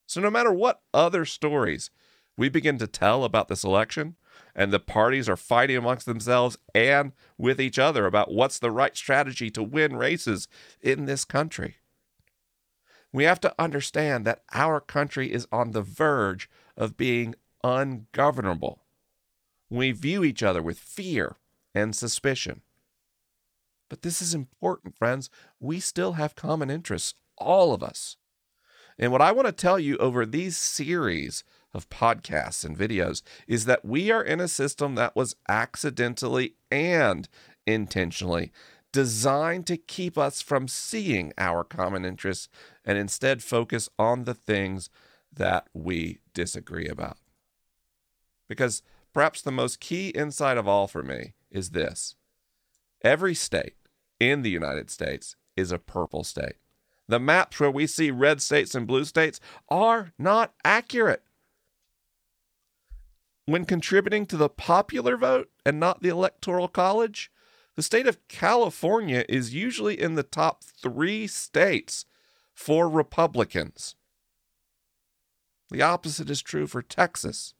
So, 0.05 0.19
no 0.19 0.29
matter 0.29 0.51
what 0.51 0.81
other 0.93 1.24
stories 1.24 1.89
we 2.38 2.50
begin 2.50 2.77
to 2.79 2.88
tell 2.88 3.24
about 3.24 3.48
this 3.48 3.63
election, 3.63 4.15
and 4.60 4.74
the 4.74 4.80
parties 4.80 5.30
are 5.30 5.38
fighting 5.38 5.78
amongst 5.78 6.06
themselves 6.06 6.58
and 6.75 7.13
with 7.38 7.62
each 7.62 7.80
other 7.80 8.06
about 8.06 8.34
what's 8.34 8.60
the 8.60 8.70
right 8.70 8.96
strategy 8.98 9.50
to 9.50 9.63
win 9.63 9.96
races 9.96 10.50
in 10.82 11.06
this 11.06 11.24
country. 11.24 11.78
We 13.13 13.24
have 13.24 13.39
to 13.39 13.56
understand 13.58 14.28
that 14.28 14.44
our 14.51 14.82
country 14.82 15.32
is 15.32 15.48
on 15.50 15.72
the 15.72 15.82
verge 15.82 16.50
of 16.75 16.98
being 16.98 17.36
ungovernable. 17.63 18.84
We 19.70 19.94
view 19.94 20.25
each 20.25 20.44
other 20.44 20.62
with 20.62 20.78
fear 20.78 21.38
and 21.74 21.96
suspicion. 21.96 22.60
But 23.88 24.01
this 24.01 24.22
is 24.22 24.34
important, 24.34 24.98
friends. 24.98 25.30
We 25.62 25.80
still 25.80 26.13
have 26.13 26.36
common 26.36 26.70
interests, 26.70 27.13
all 27.38 27.74
of 27.74 27.82
us. 27.82 28.18
And 28.98 29.13
what 29.13 29.22
I 29.22 29.32
want 29.32 29.48
to 29.48 29.54
tell 29.54 29.80
you 29.80 29.96
over 29.98 30.25
these 30.25 30.58
series 30.58 31.46
of 31.74 31.90
podcasts 31.90 32.66
and 32.66 32.78
videos 32.78 33.22
is 33.48 33.66
that 33.66 33.86
we 33.86 34.12
are 34.12 34.24
in 34.24 34.40
a 34.40 34.48
system 34.48 34.96
that 34.96 35.16
was 35.16 35.36
accidentally 35.48 36.56
and 36.72 37.28
intentionally 37.66 38.52
designed 38.92 39.68
to 39.68 39.78
keep 39.78 40.18
us 40.18 40.42
from 40.42 40.68
seeing 40.68 41.32
our 41.38 41.64
common 41.64 42.06
interests 42.06 42.50
and 42.84 42.98
instead 42.98 43.44
focus 43.44 43.90
on 44.00 44.24
the 44.24 44.34
things 44.34 44.90
that 45.32 45.68
we 45.74 46.20
disagree 46.34 46.88
about. 46.88 47.18
Because 48.48 48.82
perhaps 49.14 49.42
the 49.42 49.52
most 49.52 49.80
key 49.80 50.10
insight 50.10 50.58
of 50.58 50.68
all 50.68 50.88
for 50.88 51.04
me 51.04 51.34
is 51.52 51.70
this 51.70 52.16
every 53.04 53.36
state 53.36 53.76
in 54.20 54.42
the 54.42 54.50
United 54.50 54.90
States 54.90 55.36
is 55.56 55.72
a 55.72 55.80
purple 55.80 56.24
state. 56.24 56.56
The 57.08 57.20
maps 57.20 57.60
where 57.60 57.72
we 57.72 57.88
see 57.88 58.12
red 58.12 58.42
states 58.42 58.76
and 58.76 58.86
blue 58.86 59.06
states 59.06 59.40
are 59.70 60.12
not 60.18 60.54
accurate. 60.64 61.24
When 63.50 63.65
contributing 63.65 64.27
to 64.27 64.38
the 64.38 64.48
popular 64.48 65.18
vote 65.18 65.50
and 65.65 65.79
not 65.79 66.03
the 66.03 66.10
electoral 66.10 66.68
college, 66.68 67.32
the 67.75 67.82
state 67.82 68.06
of 68.06 68.27
California 68.27 69.25
is 69.27 69.56
usually 69.56 70.00
in 70.00 70.13
the 70.13 70.22
top 70.22 70.63
three 70.63 71.25
states 71.25 72.06
for 72.53 72.88
Republicans. 72.88 73.96
The 75.72 75.82
opposite 75.82 76.29
is 76.29 76.44
true 76.44 76.68
for 76.68 76.84
Texas. 76.84 77.56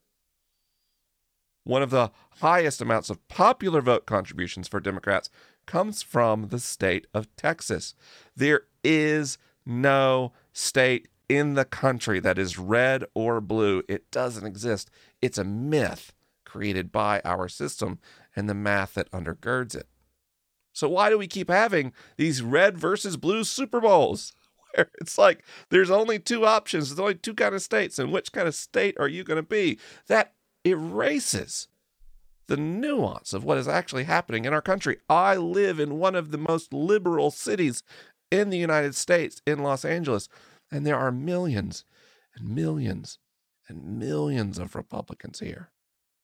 One 1.63 1.81
of 1.81 1.89
the 1.89 2.12
highest 2.39 2.81
amounts 2.81 3.10
of 3.10 3.27
popular 3.27 3.81
vote 3.81 4.05
contributions 4.05 4.67
for 4.67 4.79
Democrats 4.79 5.31
comes 5.65 6.03
from 6.03 6.50
the 6.50 6.60
state 6.60 7.08
of 7.15 7.36
Texas. 7.36 7.96
There 8.36 8.62
is 8.84 9.39
no 9.65 10.34
state 10.53 11.08
in 11.29 11.53
the 11.53 11.65
country 11.65 12.19
that 12.19 12.39
is 12.39 12.57
red 12.57 13.05
or 13.13 13.39
blue. 13.39 13.83
It 13.88 14.12
doesn't 14.12 14.45
exist. 14.45 14.89
It's 15.21 15.38
a 15.38 15.43
myth 15.43 16.12
created 16.43 16.91
by 16.91 17.21
our 17.24 17.48
system 17.48 18.00
and 18.36 18.50
the 18.50 18.55
math 18.55 18.95
that 18.95 19.12
undergirds 19.12 19.75
it. 19.75 19.88
So, 20.74 20.89
why 20.89 21.09
do 21.09 21.17
we 21.17 21.27
keep 21.27 21.50
having 21.50 21.93
these 22.17 22.41
red 22.41 22.77
versus 22.77 23.15
blue 23.15 23.43
Super 23.43 23.79
Bowls? 23.79 24.33
Where 24.75 24.89
it's 25.00 25.17
like 25.17 25.43
there's 25.69 25.89
only 25.89 26.19
two 26.19 26.45
options, 26.45 26.89
there's 26.89 27.00
only 27.00 27.15
two 27.15 27.33
kind 27.33 27.55
of 27.55 27.62
states, 27.62 28.00
and 28.00 28.12
which 28.12 28.31
kind 28.31 28.48
of 28.48 28.55
state 28.55 28.95
are 29.00 29.07
you 29.07 29.24
going 29.24 29.38
to 29.38 29.43
be? 29.43 29.79
That 30.07 30.33
erases 30.63 31.67
the 32.48 32.57
nuance 32.57 33.33
of 33.33 33.43
what 33.43 33.57
is 33.57 33.67
actually 33.67 34.03
happening 34.03 34.45
in 34.45 34.53
our 34.53 34.62
country. 34.62 34.98
I 35.07 35.38
live 35.38 35.79
in 35.79 36.00
one 36.00 36.15
of 36.15 36.31
the 36.31 36.38
most 36.38 36.74
liberal 36.74 37.31
cities 37.31 37.83
in 38.31 38.50
the 38.50 38.57
United 38.57 38.95
States, 38.95 39.41
in 39.45 39.59
Los 39.59 39.86
Angeles, 39.86 40.29
and 40.71 40.85
there 40.85 40.97
are 40.97 41.11
millions 41.11 41.85
and 42.35 42.49
millions 42.49 43.19
and 43.67 43.99
millions 43.99 44.57
of 44.57 44.75
Republicans 44.75 45.39
here. 45.39 45.71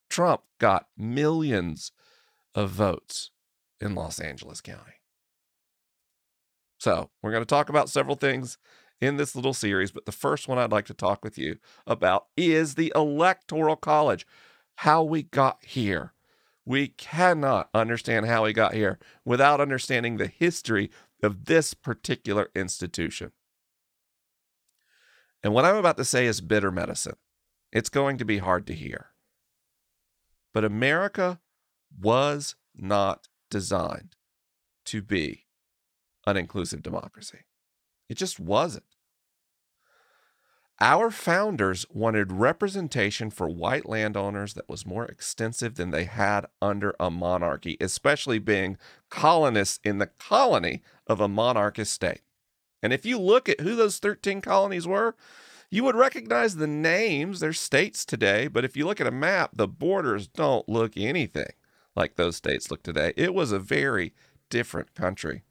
Trump 0.09 0.41
got 0.59 0.87
millions 0.97 1.91
of 2.53 2.69
votes 2.69 3.31
in 3.79 3.95
Los 3.95 4.19
Angeles 4.19 4.61
County. 4.61 4.93
So, 6.79 7.09
we're 7.21 7.31
going 7.31 7.41
to 7.41 7.47
talk 7.47 7.69
about 7.69 7.89
several 7.89 8.15
things 8.15 8.57
in 9.01 9.17
this 9.17 9.35
little 9.35 9.53
series, 9.53 9.91
but 9.91 10.05
the 10.05 10.11
first 10.11 10.47
one 10.47 10.57
I'd 10.57 10.71
like 10.71 10.85
to 10.85 10.93
talk 10.93 11.23
with 11.23 11.37
you 11.37 11.57
about 11.85 12.27
is 12.37 12.75
the 12.75 12.91
Electoral 12.95 13.75
College, 13.75 14.25
how 14.77 15.03
we 15.03 15.23
got 15.23 15.63
here. 15.63 16.13
We 16.65 16.87
cannot 16.87 17.69
understand 17.73 18.25
how 18.25 18.43
we 18.43 18.53
got 18.53 18.73
here 18.73 18.99
without 19.23 19.61
understanding 19.61 20.17
the 20.17 20.27
history 20.27 20.89
of 21.21 21.45
this 21.45 21.73
particular 21.73 22.49
institution. 22.55 23.31
And 25.45 25.53
what 25.53 25.63
I'm 25.63 25.75
about 25.75 25.97
to 25.97 26.03
say 26.03 26.25
is 26.25 26.41
bitter 26.41 26.71
medicine. 26.71 27.17
It's 27.71 27.89
going 27.89 28.17
to 28.17 28.25
be 28.25 28.39
hard 28.39 28.65
to 28.65 28.73
hear. 28.73 29.11
But 30.55 30.65
America 30.65 31.39
was 32.01 32.55
not 32.75 33.27
designed 33.51 34.15
to 34.85 35.03
be 35.03 35.45
an 36.25 36.35
inclusive 36.35 36.81
democracy. 36.81 37.41
It 38.09 38.17
just 38.17 38.39
wasn't. 38.39 38.85
Our 40.81 41.11
founders 41.11 41.85
wanted 41.91 42.31
representation 42.31 43.29
for 43.29 43.47
white 43.47 43.87
landowners 43.87 44.55
that 44.55 44.67
was 44.67 44.83
more 44.83 45.05
extensive 45.05 45.75
than 45.75 45.91
they 45.91 46.05
had 46.05 46.47
under 46.59 46.95
a 46.99 47.11
monarchy, 47.11 47.77
especially 47.79 48.39
being 48.39 48.77
colonists 49.11 49.79
in 49.83 49.99
the 49.99 50.07
colony 50.07 50.81
of 51.05 51.21
a 51.21 51.27
monarchist 51.27 51.93
state. 51.93 52.21
And 52.85 52.93
if 52.93 53.03
you 53.03 53.17
look 53.17 53.49
at 53.49 53.61
who 53.61 53.75
those 53.75 53.97
13 53.97 54.41
colonies 54.41 54.85
were, 54.85 55.15
you 55.71 55.83
would 55.83 55.95
recognize 55.95 56.55
the 56.55 56.67
names. 56.67 57.39
They're 57.39 57.51
states 57.51 58.05
today, 58.05 58.45
but 58.45 58.63
if 58.63 58.77
you 58.77 58.85
look 58.85 59.01
at 59.01 59.07
a 59.07 59.11
map, 59.11 59.53
the 59.55 59.67
borders 59.67 60.27
don't 60.27 60.69
look 60.69 60.95
anything 60.95 61.49
like 61.95 62.13
those 62.13 62.35
states 62.35 62.69
look 62.69 62.83
today. 62.83 63.11
It 63.17 63.33
was 63.33 63.51
a 63.51 63.57
very 63.57 64.13
different 64.51 64.93
country. 64.93 65.41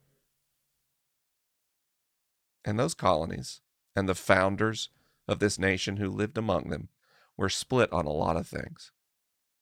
And 2.64 2.78
those 2.78 2.94
colonies 2.94 3.62
and 3.96 4.08
the 4.08 4.14
founders 4.14 4.90
of 5.26 5.40
this 5.40 5.58
nation 5.58 5.96
who 5.96 6.10
lived 6.10 6.38
among 6.38 6.70
them 6.70 6.88
were 7.36 7.48
split 7.48 7.92
on 7.92 8.06
a 8.06 8.12
lot 8.12 8.36
of 8.36 8.46
things. 8.46 8.92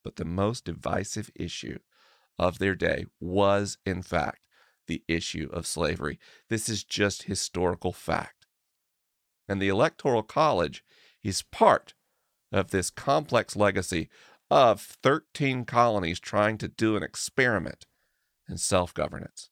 But 0.05 0.17
the 0.17 0.27
most 0.27 0.67
divisive 0.67 1.31
issue 1.35 1.79
of 2.39 2.59
their 2.59 2.75
day 2.75 3.07
was, 3.19 3.79
in 3.87 4.03
fact, 4.03 4.47
the 4.93 5.03
issue 5.09 5.49
of 5.51 5.67
slavery. 5.67 6.19
This 6.51 6.69
is 6.69 6.85
just 6.85 7.23
historical 7.23 7.93
fact. 7.93 8.47
And 9.49 9.61
the 9.61 9.69
Electoral 9.69 10.23
College 10.23 10.85
is 11.23 11.41
part 11.41 11.95
of 12.53 12.71
this 12.71 12.91
complex 12.91 13.57
legacy 13.57 14.11
of 14.51 14.83
13 14.83 15.65
colonies 15.65 16.21
trying 16.21 16.59
to 16.59 16.69
do 16.69 16.95
an 16.95 17.03
experiment 17.03 17.87
in 18.51 18.59
self 18.59 18.93
governance. 18.93 19.49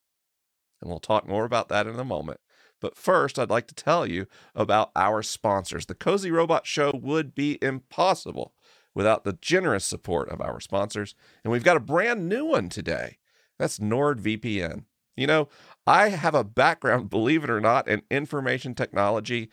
And 0.83 0.91
we'll 0.91 1.01
talk 1.01 1.27
more 1.27 1.47
about 1.47 1.71
that 1.71 1.87
in 1.87 1.99
a 1.99 2.05
moment. 2.05 2.41
But 2.79 2.99
first, 2.99 3.39
I'd 3.39 3.49
like 3.49 3.67
to 3.69 3.75
tell 3.75 4.07
you 4.07 4.27
about 4.55 4.91
our 4.95 5.23
sponsors. 5.23 5.87
The 5.87 5.95
Cozy 5.95 6.31
Robot 6.31 6.67
Show 6.67 6.93
would 6.95 7.35
be 7.35 7.59
impossible 7.63 8.53
without 8.95 9.25
the 9.25 9.39
generous 9.41 9.87
support 9.87 10.29
of 10.29 10.43
our 10.43 10.61
sponsors. 10.61 11.15
And 11.45 11.51
we've 11.51 11.65
got 11.65 11.79
a 11.79 11.81
brand 11.81 12.29
new 12.29 12.45
one 12.45 12.69
today. 12.69 13.19
That's 13.59 13.79
NordVPN. 13.79 14.85
You 15.17 15.27
know, 15.27 15.49
I 15.87 16.11
have 16.11 16.35
a 16.35 16.45
background, 16.45 17.11
believe 17.11 17.45
it 17.45 17.51
or 17.51 17.61
not, 17.61 17.89
in 17.89 18.03
information 18.11 18.75
technology 18.75 19.51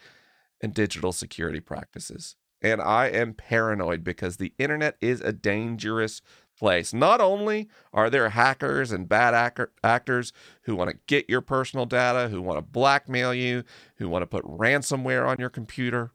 and 0.62 0.74
digital 0.74 1.12
security 1.12 1.60
practices. 1.60 2.36
And 2.62 2.82
I 2.82 3.08
am 3.08 3.34
paranoid 3.34 4.04
because 4.04 4.38
the 4.38 4.54
internet 4.58 4.98
is 5.00 5.22
a 5.22 5.32
dangerous 5.32 6.22
place. 6.58 6.94
Not 6.94 7.22
only 7.22 7.70
are 7.94 8.10
there 8.10 8.30
hackers 8.30 8.92
and 8.92 9.08
bad 9.08 9.36
actor- 9.36 9.72
actors 9.84 10.34
who 10.64 10.76
want 10.76 10.90
to 10.90 10.98
get 11.06 11.30
your 11.30 11.42
personal 11.42 11.86
data, 11.86 12.30
who 12.30 12.42
want 12.42 12.58
to 12.58 12.64
blackmail 12.64 13.34
you, 13.34 13.64
who 13.98 14.10
want 14.10 14.24
to 14.24 14.28
put 14.28 14.44
ransomware 14.46 15.28
on 15.28 15.38
your 15.40 15.50
computer, 15.50 16.12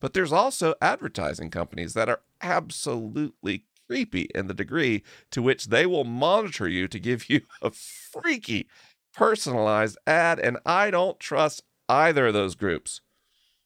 but 0.00 0.12
there's 0.12 0.32
also 0.32 0.74
advertising 0.80 1.50
companies 1.50 1.94
that 1.94 2.08
are 2.08 2.20
absolutely 2.40 3.64
creepy 3.86 4.28
in 4.34 4.46
the 4.46 4.54
degree 4.54 5.02
to 5.30 5.42
which 5.42 5.66
they 5.66 5.86
will 5.86 6.04
monitor 6.04 6.68
you 6.68 6.88
to 6.88 6.98
give 6.98 7.28
you 7.28 7.42
a 7.62 7.70
freaky 7.70 8.66
personalized 9.14 9.98
ad, 10.06 10.38
and 10.38 10.58
I 10.66 10.90
don't 10.90 11.20
trust 11.20 11.62
either 11.88 12.28
of 12.28 12.34
those 12.34 12.54
groups. 12.54 13.00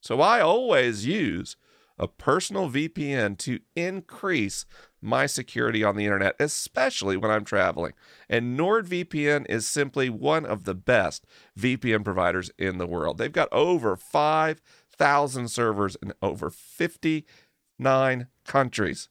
So 0.00 0.20
I 0.20 0.40
always 0.40 1.06
use 1.06 1.56
a 1.98 2.06
personal 2.06 2.70
VPN 2.70 3.36
to 3.38 3.58
increase 3.74 4.64
my 5.00 5.26
security 5.26 5.82
on 5.82 5.96
the 5.96 6.04
internet, 6.04 6.36
especially 6.38 7.16
when 7.16 7.30
I'm 7.30 7.44
traveling. 7.44 7.92
And 8.28 8.58
NordVPN 8.58 9.46
is 9.48 9.66
simply 9.66 10.08
one 10.08 10.46
of 10.46 10.64
the 10.64 10.74
best 10.74 11.24
VPN 11.58 12.04
providers 12.04 12.50
in 12.58 12.78
the 12.78 12.86
world. 12.86 13.18
They've 13.18 13.32
got 13.32 13.52
over 13.52 13.96
5,000 13.96 15.48
servers 15.48 15.96
in 16.02 16.12
over 16.22 16.50
59 16.50 18.26
countries. 18.44 19.08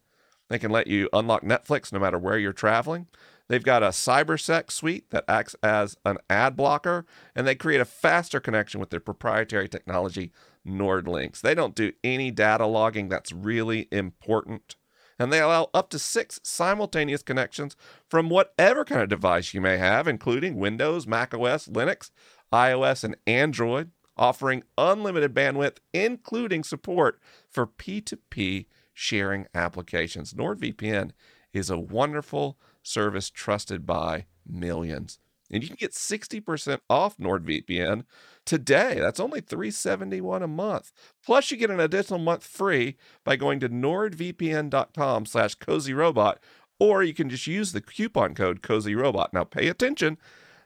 They 0.48 0.58
can 0.58 0.70
let 0.70 0.86
you 0.86 1.08
unlock 1.12 1.42
Netflix 1.42 1.92
no 1.92 1.98
matter 1.98 2.18
where 2.18 2.38
you're 2.38 2.52
traveling. 2.52 3.06
They've 3.48 3.62
got 3.62 3.82
a 3.82 3.88
CyberSec 3.88 4.70
suite 4.70 5.10
that 5.10 5.24
acts 5.26 5.56
as 5.62 5.96
an 6.04 6.18
ad 6.28 6.54
blocker, 6.54 7.06
and 7.34 7.46
they 7.46 7.54
create 7.54 7.80
a 7.80 7.86
faster 7.86 8.40
connection 8.40 8.78
with 8.78 8.90
their 8.90 9.00
proprietary 9.00 9.68
technology, 9.68 10.32
NordLynx. 10.66 11.40
They 11.40 11.54
don't 11.54 11.74
do 11.74 11.92
any 12.04 12.30
data 12.30 12.66
logging 12.66 13.08
that's 13.08 13.32
really 13.32 13.88
important. 13.90 14.76
And 15.18 15.32
they 15.32 15.40
allow 15.40 15.70
up 15.74 15.88
to 15.90 15.98
six 15.98 16.38
simultaneous 16.44 17.22
connections 17.22 17.74
from 18.08 18.28
whatever 18.28 18.84
kind 18.84 19.02
of 19.02 19.08
device 19.08 19.52
you 19.52 19.60
may 19.60 19.78
have, 19.78 20.06
including 20.06 20.56
Windows, 20.56 21.06
Mac 21.06 21.34
OS, 21.34 21.68
Linux, 21.68 22.10
iOS, 22.52 23.02
and 23.02 23.16
Android, 23.26 23.90
offering 24.16 24.62
unlimited 24.76 25.34
bandwidth, 25.34 25.78
including 25.92 26.62
support 26.62 27.18
for 27.48 27.66
P2P 27.66 28.66
sharing 28.98 29.46
applications. 29.54 30.34
NordVPN 30.34 31.12
is 31.52 31.70
a 31.70 31.78
wonderful 31.78 32.58
service 32.82 33.30
trusted 33.30 33.86
by 33.86 34.26
millions. 34.44 35.20
And 35.52 35.62
you 35.62 35.68
can 35.68 35.76
get 35.78 35.92
60% 35.92 36.80
off 36.90 37.16
NordVPN 37.16 38.04
today. 38.44 38.98
That's 38.98 39.20
only 39.20 39.40
371 39.40 40.42
a 40.42 40.48
month. 40.48 40.92
Plus, 41.24 41.48
you 41.50 41.56
get 41.56 41.70
an 41.70 41.78
additional 41.78 42.18
month 42.18 42.44
free 42.44 42.96
by 43.22 43.36
going 43.36 43.60
to 43.60 43.68
nordvpn.com 43.68 45.26
slash 45.26 45.54
cozyrobot, 45.56 46.36
or 46.80 47.04
you 47.04 47.14
can 47.14 47.30
just 47.30 47.46
use 47.46 47.70
the 47.70 47.80
coupon 47.80 48.34
code 48.34 48.62
cozyrobot. 48.62 49.32
Now, 49.32 49.44
pay 49.44 49.68
attention. 49.68 50.18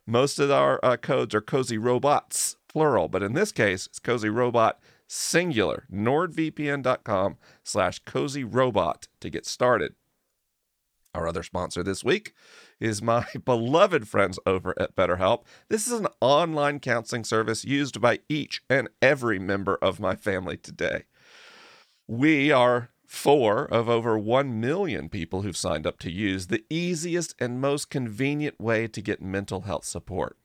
Most 0.07 0.39
of 0.39 0.51
our 0.51 0.81
uh, 0.83 0.97
codes 0.97 1.35
are 1.35 1.43
cozy 1.43 1.77
robots, 1.77 2.57
plural, 2.67 3.09
but 3.09 3.23
in 3.23 3.35
this 3.35 3.53
case, 3.53 3.87
it's 3.87 3.99
cozy 3.99 4.31
robot 4.31 4.81
singular. 5.13 5.85
nordvpn.com 5.93 7.37
slash 7.63 8.03
cozyrobot 8.05 9.09
to 9.21 9.29
get 9.29 9.45
started. 9.45 9.95
Our 11.15 11.29
other 11.29 11.43
sponsor 11.43 11.83
this 11.83 12.03
week 12.03 12.33
is 12.81 13.03
my 13.03 13.27
beloved 13.45 14.09
friends 14.09 14.39
over 14.47 14.75
at 14.81 14.97
BetterHelp. 14.97 15.45
This 15.69 15.87
is 15.87 15.93
an 15.93 16.09
online 16.23 16.81
counseling 16.81 17.25
service 17.25 17.63
used 17.63 18.01
by 18.01 18.21
each 18.31 18.63
and 18.71 18.89
every 19.03 19.39
member 19.39 19.77
of 19.83 20.01
my 20.01 20.17
family 20.17 20.57
today. 20.57 21.05
We 22.09 22.51
are 22.51 22.89
four 23.07 23.67
of 23.67 23.91
over 23.91 24.19
1 24.19 24.59
million 24.59 25.11
people 25.11 25.43
who've 25.43 25.55
signed 25.55 25.87
up 25.87 25.99
to 25.99 26.11
use 26.11 26.47
the 26.47 26.65
easiest 26.71 27.35
and 27.39 27.61
most 27.61 27.91
convenient 27.91 28.59
way 28.59 28.89
to 28.89 29.03
get 29.03 29.21
mental 29.21 29.63
health 29.63 29.85
support. 29.85 30.39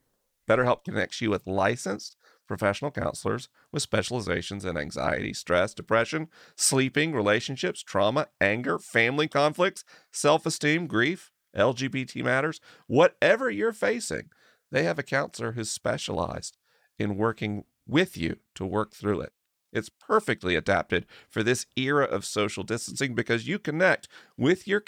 BetterHelp 0.46 0.84
connects 0.84 1.22
you 1.22 1.30
with 1.30 1.46
licensed 1.46 2.16
professional 2.48 2.90
counselors 2.90 3.48
with 3.70 3.82
specializations 3.82 4.64
in 4.64 4.76
anxiety, 4.76 5.32
stress, 5.32 5.74
depression, 5.74 6.28
sleeping, 6.56 7.12
relationships, 7.12 7.82
trauma, 7.82 8.26
anger, 8.40 8.78
family 8.78 9.28
conflicts, 9.28 9.84
self 10.12 10.46
esteem, 10.46 10.86
grief, 10.86 11.30
LGBT 11.56 12.24
matters, 12.24 12.60
whatever 12.86 13.50
you're 13.50 13.72
facing, 13.72 14.30
they 14.70 14.82
have 14.84 14.98
a 14.98 15.04
counselor 15.04 15.52
who's 15.52 15.70
specialized 15.70 16.56
in 16.98 17.16
working 17.16 17.64
with 17.86 18.16
you 18.16 18.38
to 18.54 18.66
work 18.66 18.92
through 18.92 19.20
it. 19.20 19.32
It's 19.72 19.90
perfectly 19.90 20.56
adapted 20.56 21.06
for 21.28 21.42
this 21.42 21.66
era 21.76 22.04
of 22.04 22.24
social 22.24 22.62
distancing 22.62 23.14
because 23.14 23.46
you 23.46 23.58
connect 23.58 24.08
with 24.36 24.66
your 24.66 24.82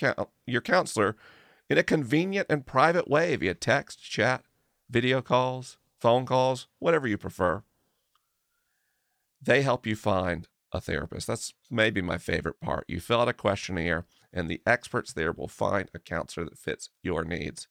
your 0.46 0.62
counselor 0.62 1.16
in 1.68 1.78
a 1.78 1.82
convenient 1.82 2.46
and 2.50 2.66
private 2.66 3.08
way 3.08 3.36
via 3.36 3.54
text, 3.54 4.02
chat, 4.02 4.42
video 4.88 5.22
calls, 5.22 5.76
phone 6.00 6.26
calls, 6.26 6.68
whatever 6.78 7.06
you 7.06 7.18
prefer. 7.18 7.62
They 9.40 9.62
help 9.62 9.86
you 9.86 9.96
find 9.96 10.48
a 10.72 10.80
therapist. 10.80 11.26
That's 11.26 11.52
maybe 11.70 12.02
my 12.02 12.18
favorite 12.18 12.60
part. 12.60 12.84
You 12.88 13.00
fill 13.00 13.20
out 13.20 13.28
a 13.28 13.32
questionnaire, 13.32 14.06
and 14.32 14.48
the 14.48 14.60
experts 14.66 15.12
there 15.12 15.32
will 15.32 15.48
find 15.48 15.90
a 15.94 15.98
counselor 15.98 16.46
that 16.46 16.58
fits 16.58 16.90
your 17.02 17.24
needs. 17.24 17.68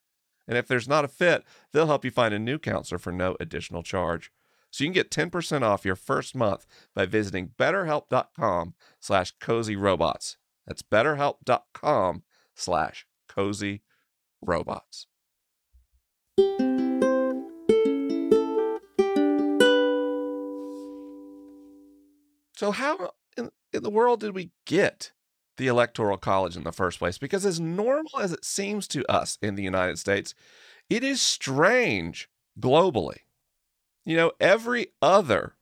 And 0.47 0.57
if 0.57 0.67
there's 0.67 0.87
not 0.87 1.05
a 1.05 1.09
fit, 1.09 1.43
they'll 1.71 1.85
help 1.85 2.03
you 2.03 2.11
find 2.11 2.33
a 2.33 2.39
new 2.39 2.57
counselor 2.57 2.97
for 2.97 3.11
no 3.11 3.37
additional 3.39 3.83
charge. 3.83 4.31
So 4.71 4.83
you 4.83 4.89
can 4.89 4.93
get 4.93 5.11
10% 5.11 5.61
off 5.61 5.85
your 5.85 5.95
first 5.95 6.35
month 6.35 6.65
by 6.95 7.05
visiting 7.05 7.51
betterhelp.com 7.57 8.73
slash 8.99 9.35
cozyrobots. 9.37 10.37
That's 10.67 10.81
betterhelp.com 10.81 12.23
slash 12.55 13.05
cozyrobots. 13.29 15.05
So, 22.59 22.71
how 22.71 23.11
in, 23.37 23.51
in 23.71 23.83
the 23.83 23.89
world 23.89 24.19
did 24.19 24.35
we 24.35 24.51
get 24.65 25.13
the 25.55 25.67
Electoral 25.67 26.17
College 26.17 26.57
in 26.57 26.65
the 26.65 26.73
first 26.73 26.99
place? 26.99 27.17
Because, 27.17 27.45
as 27.45 27.57
normal 27.57 28.19
as 28.19 28.33
it 28.33 28.43
seems 28.43 28.85
to 28.89 29.09
us 29.09 29.37
in 29.41 29.55
the 29.55 29.63
United 29.63 29.97
States, 29.97 30.35
it 30.89 31.01
is 31.01 31.21
strange 31.21 32.29
globally. 32.59 33.19
You 34.03 34.17
know, 34.17 34.33
every 34.41 34.87
other 35.01 35.55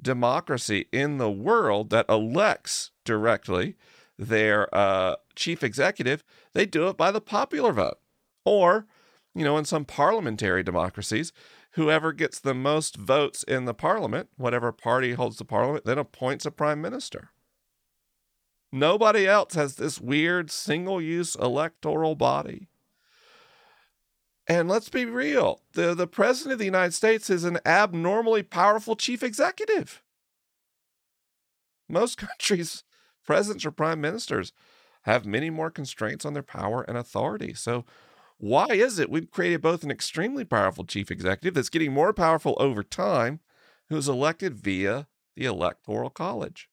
democracy 0.00 0.88
in 0.90 1.18
the 1.18 1.30
world 1.30 1.90
that 1.90 2.06
elects 2.08 2.90
directly 3.04 3.76
their 4.18 4.66
uh, 4.74 5.14
chief 5.36 5.62
executive, 5.62 6.24
they 6.54 6.66
do 6.66 6.88
it 6.88 6.96
by 6.96 7.12
the 7.12 7.20
popular 7.20 7.72
vote. 7.72 8.00
Or, 8.44 8.88
you 9.32 9.44
know, 9.44 9.58
in 9.58 9.64
some 9.64 9.84
parliamentary 9.84 10.64
democracies, 10.64 11.32
whoever 11.72 12.12
gets 12.12 12.38
the 12.38 12.54
most 12.54 12.96
votes 12.96 13.42
in 13.42 13.64
the 13.64 13.74
parliament, 13.74 14.28
whatever 14.36 14.72
party 14.72 15.12
holds 15.12 15.36
the 15.36 15.44
parliament, 15.44 15.84
then 15.84 15.98
appoints 15.98 16.46
a 16.46 16.50
prime 16.50 16.80
minister. 16.80 17.30
Nobody 18.70 19.26
else 19.26 19.54
has 19.54 19.76
this 19.76 20.00
weird 20.00 20.50
single 20.50 21.00
use 21.00 21.34
electoral 21.34 22.14
body. 22.14 22.68
And 24.48 24.68
let's 24.68 24.88
be 24.88 25.04
real 25.04 25.60
the, 25.74 25.94
the 25.94 26.06
president 26.06 26.54
of 26.54 26.58
the 26.58 26.64
United 26.64 26.92
States 26.92 27.30
is 27.30 27.44
an 27.44 27.58
abnormally 27.64 28.42
powerful 28.42 28.96
chief 28.96 29.22
executive. 29.22 30.02
Most 31.88 32.18
countries' 32.18 32.82
presidents 33.24 33.64
or 33.64 33.70
prime 33.70 34.00
ministers 34.00 34.52
have 35.02 35.26
many 35.26 35.50
more 35.50 35.70
constraints 35.70 36.24
on 36.24 36.32
their 36.32 36.42
power 36.42 36.82
and 36.82 36.96
authority. 36.96 37.54
So, 37.54 37.84
why 38.42 38.66
is 38.70 38.98
it 38.98 39.08
we've 39.08 39.30
created 39.30 39.62
both 39.62 39.84
an 39.84 39.92
extremely 39.92 40.44
powerful 40.44 40.82
chief 40.82 41.12
executive 41.12 41.54
that's 41.54 41.68
getting 41.68 41.92
more 41.92 42.12
powerful 42.12 42.56
over 42.58 42.82
time, 42.82 43.38
who's 43.88 44.08
elected 44.08 44.56
via 44.56 45.06
the 45.36 45.44
Electoral 45.44 46.10
College? 46.10 46.68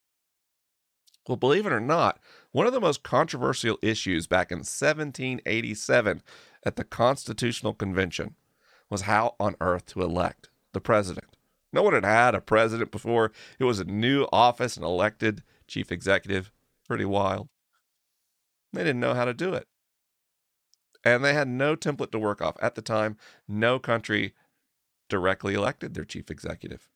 Well, 1.28 1.36
believe 1.36 1.68
it 1.68 1.72
or 1.72 1.80
not, 1.80 2.20
one 2.52 2.66
of 2.66 2.74
the 2.74 2.82
most 2.82 3.04
controversial 3.04 3.78
issues 3.84 4.26
back 4.26 4.52
in 4.52 4.62
1787 4.62 6.24
at 6.66 6.76
the 6.76 6.84
Constitutional 6.84 7.76
Convention 7.76 8.34
was 8.90 9.02
how 9.02 9.36
on 9.40 9.56
earth 9.62 9.86
to 9.90 10.02
elect 10.02 10.50
the 10.74 10.82
president. 10.82 11.38
No 11.72 11.84
one 11.84 11.94
had 11.94 12.04
had 12.04 12.34
a 12.34 12.42
president 12.42 12.90
before. 12.90 13.32
It 13.60 13.66
was 13.66 13.80
a 13.80 13.86
new 13.86 14.28
office 14.32 14.76
and 14.76 14.84
elected 14.84 15.44
chief 15.68 15.92
executive. 15.92 16.52
Pretty 16.88 17.06
wild. 17.06 17.48
They 18.74 18.84
didn't 18.84 19.02
know 19.02 19.14
how 19.14 19.26
to 19.26 19.36
do 19.36 19.54
it 19.54 19.68
and 21.04 21.24
they 21.24 21.34
had 21.34 21.48
no 21.48 21.76
template 21.76 22.12
to 22.12 22.20
work 22.20 22.42
off. 22.42 22.58
At 22.62 22.76
the 22.76 22.82
time, 22.82 23.18
no 23.48 23.80
country 23.80 24.34
directly 25.10 25.54
elected 25.54 25.94
their 25.94 26.06
chief 26.06 26.30
executive. 26.30 26.88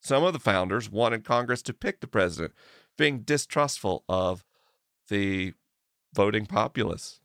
Some 0.00 0.24
of 0.24 0.32
the 0.32 0.38
founders 0.38 0.90
wanted 0.90 1.24
Congress 1.24 1.62
to 1.62 1.74
pick 1.74 2.00
the 2.00 2.06
president, 2.06 2.52
being 2.96 3.20
distrustful 3.20 4.04
of 4.08 4.44
the 5.08 5.54
voting 6.14 6.46
populace. 6.46 7.20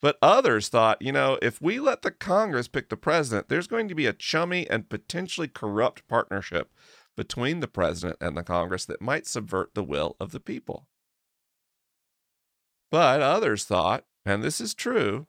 But 0.00 0.16
others 0.22 0.68
thought, 0.68 1.02
you 1.02 1.12
know, 1.12 1.38
if 1.42 1.60
we 1.60 1.78
let 1.78 2.02
the 2.02 2.10
Congress 2.10 2.68
pick 2.68 2.88
the 2.88 2.96
president, 2.96 3.48
there's 3.48 3.66
going 3.66 3.86
to 3.88 3.94
be 3.94 4.06
a 4.06 4.14
chummy 4.14 4.68
and 4.68 4.88
potentially 4.88 5.48
corrupt 5.48 6.08
partnership 6.08 6.72
between 7.16 7.60
the 7.60 7.68
president 7.68 8.16
and 8.20 8.36
the 8.36 8.42
Congress 8.42 8.86
that 8.86 9.02
might 9.02 9.26
subvert 9.26 9.74
the 9.74 9.84
will 9.84 10.16
of 10.18 10.32
the 10.32 10.40
people. 10.40 10.86
But 12.90 13.20
others 13.20 13.64
thought, 13.64 14.04
and 14.24 14.42
this 14.42 14.60
is 14.60 14.74
true, 14.74 15.26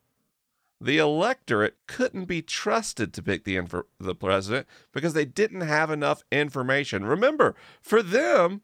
the 0.82 0.98
electorate 0.98 1.78
couldn't 1.88 2.26
be 2.26 2.42
trusted 2.42 3.14
to 3.14 3.22
pick 3.22 3.44
the, 3.44 3.56
inf- 3.56 3.86
the 4.00 4.16
president 4.16 4.68
because 4.92 5.14
they 5.14 5.26
didn't 5.26 5.62
have 5.62 5.92
enough 5.92 6.24
information. 6.32 7.06
Remember, 7.06 7.56
for 7.82 8.02
them, 8.02 8.62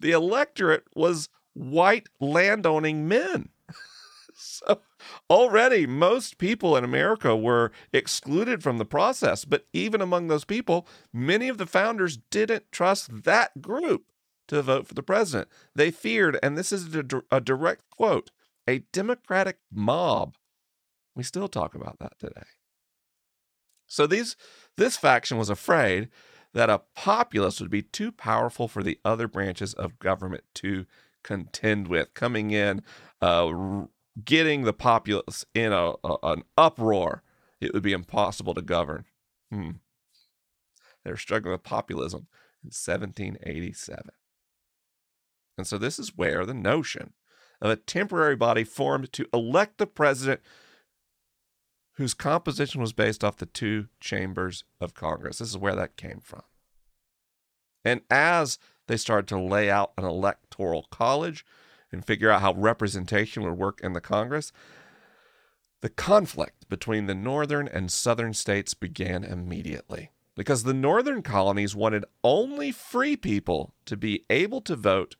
the 0.00 0.12
electorate 0.12 0.84
was 0.94 1.28
white 1.52 2.08
landowning 2.18 3.06
men. 3.06 3.50
so 4.34 4.80
already 5.28 5.86
most 5.86 6.38
people 6.38 6.76
in 6.76 6.84
America 6.84 7.36
were 7.36 7.72
excluded 7.92 8.62
from 8.62 8.78
the 8.78 8.84
process, 8.84 9.44
but 9.44 9.66
even 9.74 10.00
among 10.00 10.28
those 10.28 10.44
people, 10.44 10.86
many 11.12 11.48
of 11.48 11.58
the 11.58 11.66
founders 11.66 12.18
didn't 12.30 12.72
trust 12.72 13.24
that 13.24 13.60
group 13.60 14.04
to 14.48 14.62
vote 14.62 14.86
for 14.86 14.94
the 14.94 15.02
president. 15.02 15.48
They 15.74 15.90
feared, 15.90 16.38
and 16.42 16.56
this 16.56 16.72
is 16.72 16.94
a, 16.94 17.04
a 17.30 17.40
direct 17.40 17.82
quote, 17.90 18.30
a 18.68 18.80
Democratic 18.92 19.58
mob. 19.72 20.36
We 21.14 21.22
still 21.22 21.48
talk 21.48 21.74
about 21.74 21.98
that 21.98 22.18
today. 22.18 22.46
So 23.86 24.06
these 24.06 24.36
this 24.76 24.96
faction 24.96 25.38
was 25.38 25.48
afraid 25.48 26.08
that 26.52 26.70
a 26.70 26.82
populace 26.94 27.60
would 27.60 27.70
be 27.70 27.82
too 27.82 28.10
powerful 28.10 28.68
for 28.68 28.82
the 28.82 28.98
other 29.04 29.28
branches 29.28 29.74
of 29.74 29.98
government 29.98 30.44
to 30.54 30.86
contend 31.22 31.88
with, 31.88 32.14
coming 32.14 32.50
in, 32.50 32.82
uh, 33.20 33.84
getting 34.24 34.62
the 34.62 34.72
populace 34.72 35.44
in 35.54 35.72
a, 35.72 35.92
a, 36.02 36.16
an 36.22 36.42
uproar. 36.56 37.22
It 37.60 37.72
would 37.74 37.82
be 37.82 37.92
impossible 37.92 38.54
to 38.54 38.62
govern. 38.62 39.04
Hmm. 39.50 39.70
They 41.04 41.10
were 41.10 41.16
struggling 41.16 41.52
with 41.52 41.62
populism 41.62 42.26
in 42.62 42.68
1787. 42.68 44.10
And 45.58 45.66
so 45.66 45.78
this 45.78 45.98
is 45.98 46.16
where 46.16 46.44
the 46.44 46.54
notion 46.54 47.12
of 47.60 47.70
a 47.70 47.76
temporary 47.76 48.36
body 48.36 48.64
formed 48.64 49.12
to 49.12 49.26
elect 49.32 49.78
the 49.78 49.86
president 49.86 50.40
whose 51.94 52.14
composition 52.14 52.80
was 52.80 52.92
based 52.92 53.24
off 53.24 53.38
the 53.38 53.46
two 53.46 53.88
chambers 54.00 54.64
of 54.80 54.94
Congress. 54.94 55.38
This 55.38 55.48
is 55.48 55.58
where 55.58 55.74
that 55.74 55.96
came 55.96 56.20
from. 56.20 56.42
And 57.84 58.02
as 58.10 58.58
they 58.86 58.96
started 58.96 59.28
to 59.28 59.40
lay 59.40 59.70
out 59.70 59.92
an 59.96 60.04
electoral 60.04 60.86
college 60.90 61.44
and 61.90 62.04
figure 62.04 62.30
out 62.30 62.42
how 62.42 62.52
representation 62.54 63.42
would 63.44 63.54
work 63.54 63.80
in 63.80 63.92
the 63.94 64.00
Congress, 64.00 64.52
the 65.80 65.88
conflict 65.88 66.68
between 66.68 67.06
the 67.06 67.14
northern 67.14 67.68
and 67.68 67.90
southern 67.90 68.34
states 68.34 68.74
began 68.74 69.24
immediately 69.24 70.10
because 70.34 70.64
the 70.64 70.74
northern 70.74 71.22
colonies 71.22 71.74
wanted 71.74 72.04
only 72.22 72.70
free 72.70 73.16
people 73.16 73.72
to 73.86 73.96
be 73.96 74.24
able 74.28 74.60
to 74.60 74.76
vote 74.76 75.16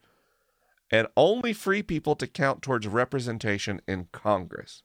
and 0.90 1.08
only 1.16 1.52
free 1.52 1.82
people 1.82 2.14
to 2.16 2.26
count 2.26 2.62
towards 2.62 2.86
representation 2.86 3.80
in 3.86 4.08
Congress. 4.12 4.82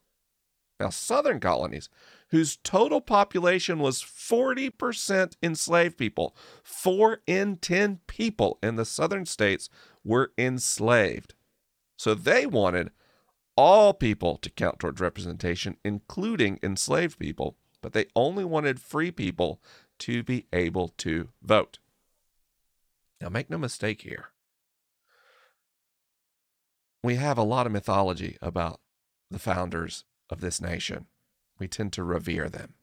Now, 0.80 0.90
southern 0.90 1.40
colonies, 1.40 1.90
whose 2.30 2.58
total 2.58 3.02
population 3.02 3.78
was 3.78 4.02
40% 4.02 5.34
enslaved 5.44 5.98
people, 5.98 6.36
four 6.64 7.20
in 7.28 7.58
10 7.58 8.00
people 8.08 8.58
in 8.64 8.78
the 8.78 8.86
southern 8.86 9.28
states 9.28 9.70
were 10.04 10.32
enslaved. 10.40 11.36
So 11.98 12.16
they 12.16 12.48
wanted 12.48 12.90
all 13.56 13.94
people 13.94 14.38
to 14.38 14.50
count 14.50 14.80
towards 14.80 15.00
representation, 15.00 15.78
including 15.86 16.58
enslaved 16.64 17.20
people, 17.20 17.58
but 17.82 17.94
they 17.94 18.08
only 18.16 18.44
wanted 18.44 18.80
free 18.80 19.12
people 19.12 19.62
to 20.00 20.24
be 20.24 20.48
able 20.52 20.88
to 20.98 21.30
vote. 21.44 21.78
Now, 23.22 23.30
make 23.30 23.52
no 23.52 23.60
mistake 23.60 24.02
here. 24.02 24.30
We 27.04 27.16
have 27.16 27.38
a 27.38 27.44
lot 27.44 27.66
of 27.66 27.72
mythology 27.72 28.38
about 28.42 28.80
the 29.30 29.40
founders 29.40 30.06
of 30.30 30.42
this 30.42 30.62
nation. 30.62 31.08
We 31.58 31.68
tend 31.68 31.94
to 31.94 32.04
revere 32.04 32.50
them. 32.50 32.74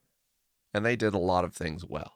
And 0.74 0.84
they 0.84 0.96
did 0.96 1.14
a 1.14 1.18
lot 1.18 1.44
of 1.44 1.54
things 1.54 1.84
well. 1.84 2.14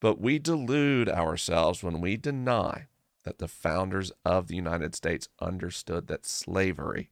But 0.00 0.20
we 0.20 0.38
delude 0.38 1.08
ourselves 1.08 1.82
when 1.82 2.00
we 2.00 2.16
deny 2.16 2.86
that 3.24 3.38
the 3.38 3.48
founders 3.48 4.12
of 4.24 4.48
the 4.48 4.56
United 4.56 4.94
States 4.94 5.28
understood 5.40 6.06
that 6.06 6.24
slavery 6.24 7.10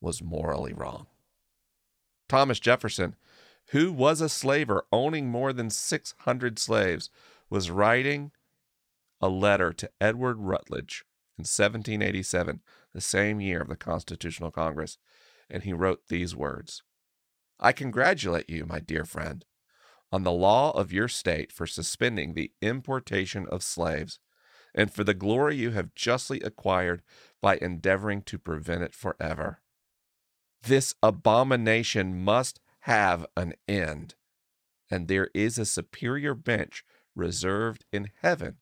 was 0.00 0.22
morally 0.22 0.74
wrong. 0.74 1.06
Thomas 2.28 2.60
Jefferson, 2.60 3.16
who 3.68 3.92
was 3.92 4.20
a 4.20 4.28
slaver 4.28 4.84
owning 4.92 5.28
more 5.28 5.54
than 5.54 5.70
600 5.70 6.58
slaves, 6.58 7.08
was 7.48 7.70
writing 7.70 8.30
a 9.20 9.28
letter 9.28 9.72
to 9.72 9.90
Edward 10.00 10.38
Rutledge 10.38 11.04
in 11.38 11.42
1787, 11.42 12.60
the 12.92 13.00
same 13.00 13.40
year 13.40 13.62
of 13.62 13.68
the 13.68 13.76
Constitutional 13.76 14.50
Congress, 14.50 14.98
and 15.48 15.62
he 15.62 15.72
wrote 15.72 16.08
these 16.08 16.34
words 16.34 16.82
I 17.60 17.72
congratulate 17.72 18.50
you, 18.50 18.66
my 18.66 18.80
dear 18.80 19.04
friend, 19.04 19.44
on 20.12 20.24
the 20.24 20.32
law 20.32 20.70
of 20.72 20.92
your 20.92 21.08
state 21.08 21.52
for 21.52 21.66
suspending 21.66 22.34
the 22.34 22.52
importation 22.60 23.46
of 23.48 23.62
slaves, 23.62 24.18
and 24.74 24.92
for 24.92 25.04
the 25.04 25.14
glory 25.14 25.56
you 25.56 25.70
have 25.70 25.94
justly 25.94 26.40
acquired 26.40 27.02
by 27.40 27.56
endeavoring 27.56 28.22
to 28.22 28.38
prevent 28.38 28.82
it 28.82 28.94
forever. 28.94 29.60
This 30.62 30.94
abomination 31.02 32.22
must 32.22 32.60
have 32.80 33.26
an 33.36 33.54
end, 33.68 34.14
and 34.90 35.06
there 35.06 35.30
is 35.34 35.58
a 35.58 35.64
superior 35.64 36.34
bench 36.34 36.84
reserved 37.14 37.84
in 37.92 38.10
heaven 38.22 38.56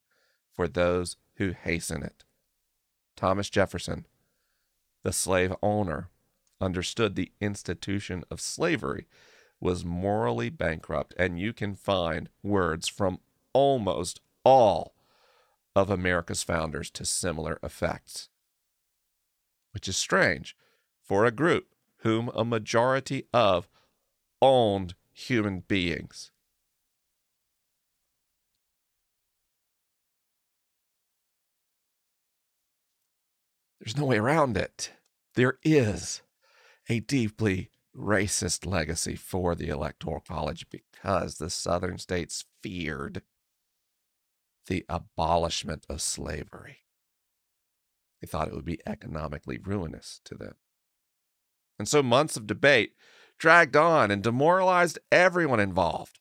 for 0.52 0.68
those 0.68 1.16
who 1.36 1.52
hasten 1.52 2.02
it. 2.02 2.25
Thomas 3.16 3.50
Jefferson, 3.50 4.06
the 5.02 5.12
slave 5.12 5.54
owner, 5.62 6.10
understood 6.60 7.14
the 7.14 7.32
institution 7.40 8.24
of 8.30 8.40
slavery 8.40 9.06
was 9.60 9.84
morally 9.84 10.50
bankrupt, 10.50 11.14
and 11.18 11.40
you 11.40 11.52
can 11.52 11.74
find 11.74 12.28
words 12.42 12.88
from 12.88 13.20
almost 13.52 14.20
all 14.44 14.94
of 15.74 15.90
America's 15.90 16.42
founders 16.42 16.90
to 16.90 17.04
similar 17.04 17.58
effects. 17.62 18.28
Which 19.72 19.88
is 19.88 19.96
strange 19.96 20.56
for 21.02 21.24
a 21.24 21.30
group 21.30 21.68
whom 21.98 22.30
a 22.34 22.44
majority 22.44 23.26
of 23.32 23.68
owned 24.42 24.94
human 25.12 25.60
beings. 25.60 26.30
There's 33.86 33.96
no 33.96 34.06
way 34.06 34.18
around 34.18 34.56
it. 34.56 34.90
There 35.36 35.60
is 35.62 36.22
a 36.88 36.98
deeply 36.98 37.70
racist 37.96 38.66
legacy 38.66 39.14
for 39.14 39.54
the 39.54 39.68
Electoral 39.68 40.18
College 40.26 40.66
because 40.68 41.38
the 41.38 41.50
Southern 41.50 41.96
states 41.98 42.46
feared 42.64 43.22
the 44.66 44.84
abolishment 44.88 45.86
of 45.88 46.02
slavery. 46.02 46.78
They 48.20 48.26
thought 48.26 48.48
it 48.48 48.54
would 48.54 48.64
be 48.64 48.80
economically 48.84 49.56
ruinous 49.56 50.20
to 50.24 50.34
them. 50.34 50.56
And 51.78 51.86
so 51.86 52.02
months 52.02 52.36
of 52.36 52.48
debate 52.48 52.94
dragged 53.38 53.76
on 53.76 54.10
and 54.10 54.20
demoralized 54.20 54.98
everyone 55.12 55.60
involved. 55.60 56.18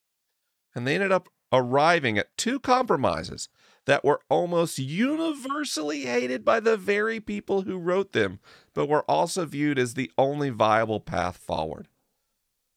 And 0.75 0.85
they 0.85 0.93
ended 0.93 1.11
up 1.11 1.29
arriving 1.51 2.19
at 2.19 2.37
two 2.37 2.59
compromises 2.59 3.49
that 3.85 4.03
were 4.03 4.21
almost 4.29 4.79
universally 4.79 6.01
hated 6.01 6.43
by 6.43 6.59
the 6.59 6.77
very 6.77 7.19
people 7.19 7.61
who 7.61 7.77
wrote 7.77 8.13
them, 8.13 8.39
but 8.73 8.89
were 8.89 9.03
also 9.03 9.45
viewed 9.45 9.77
as 9.77 9.93
the 9.93 10.11
only 10.17 10.49
viable 10.49 10.99
path 10.99 11.37
forward. 11.37 11.87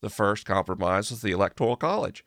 The 0.00 0.10
first 0.10 0.44
compromise 0.44 1.10
was 1.10 1.22
the 1.22 1.32
Electoral 1.32 1.76
College. 1.76 2.24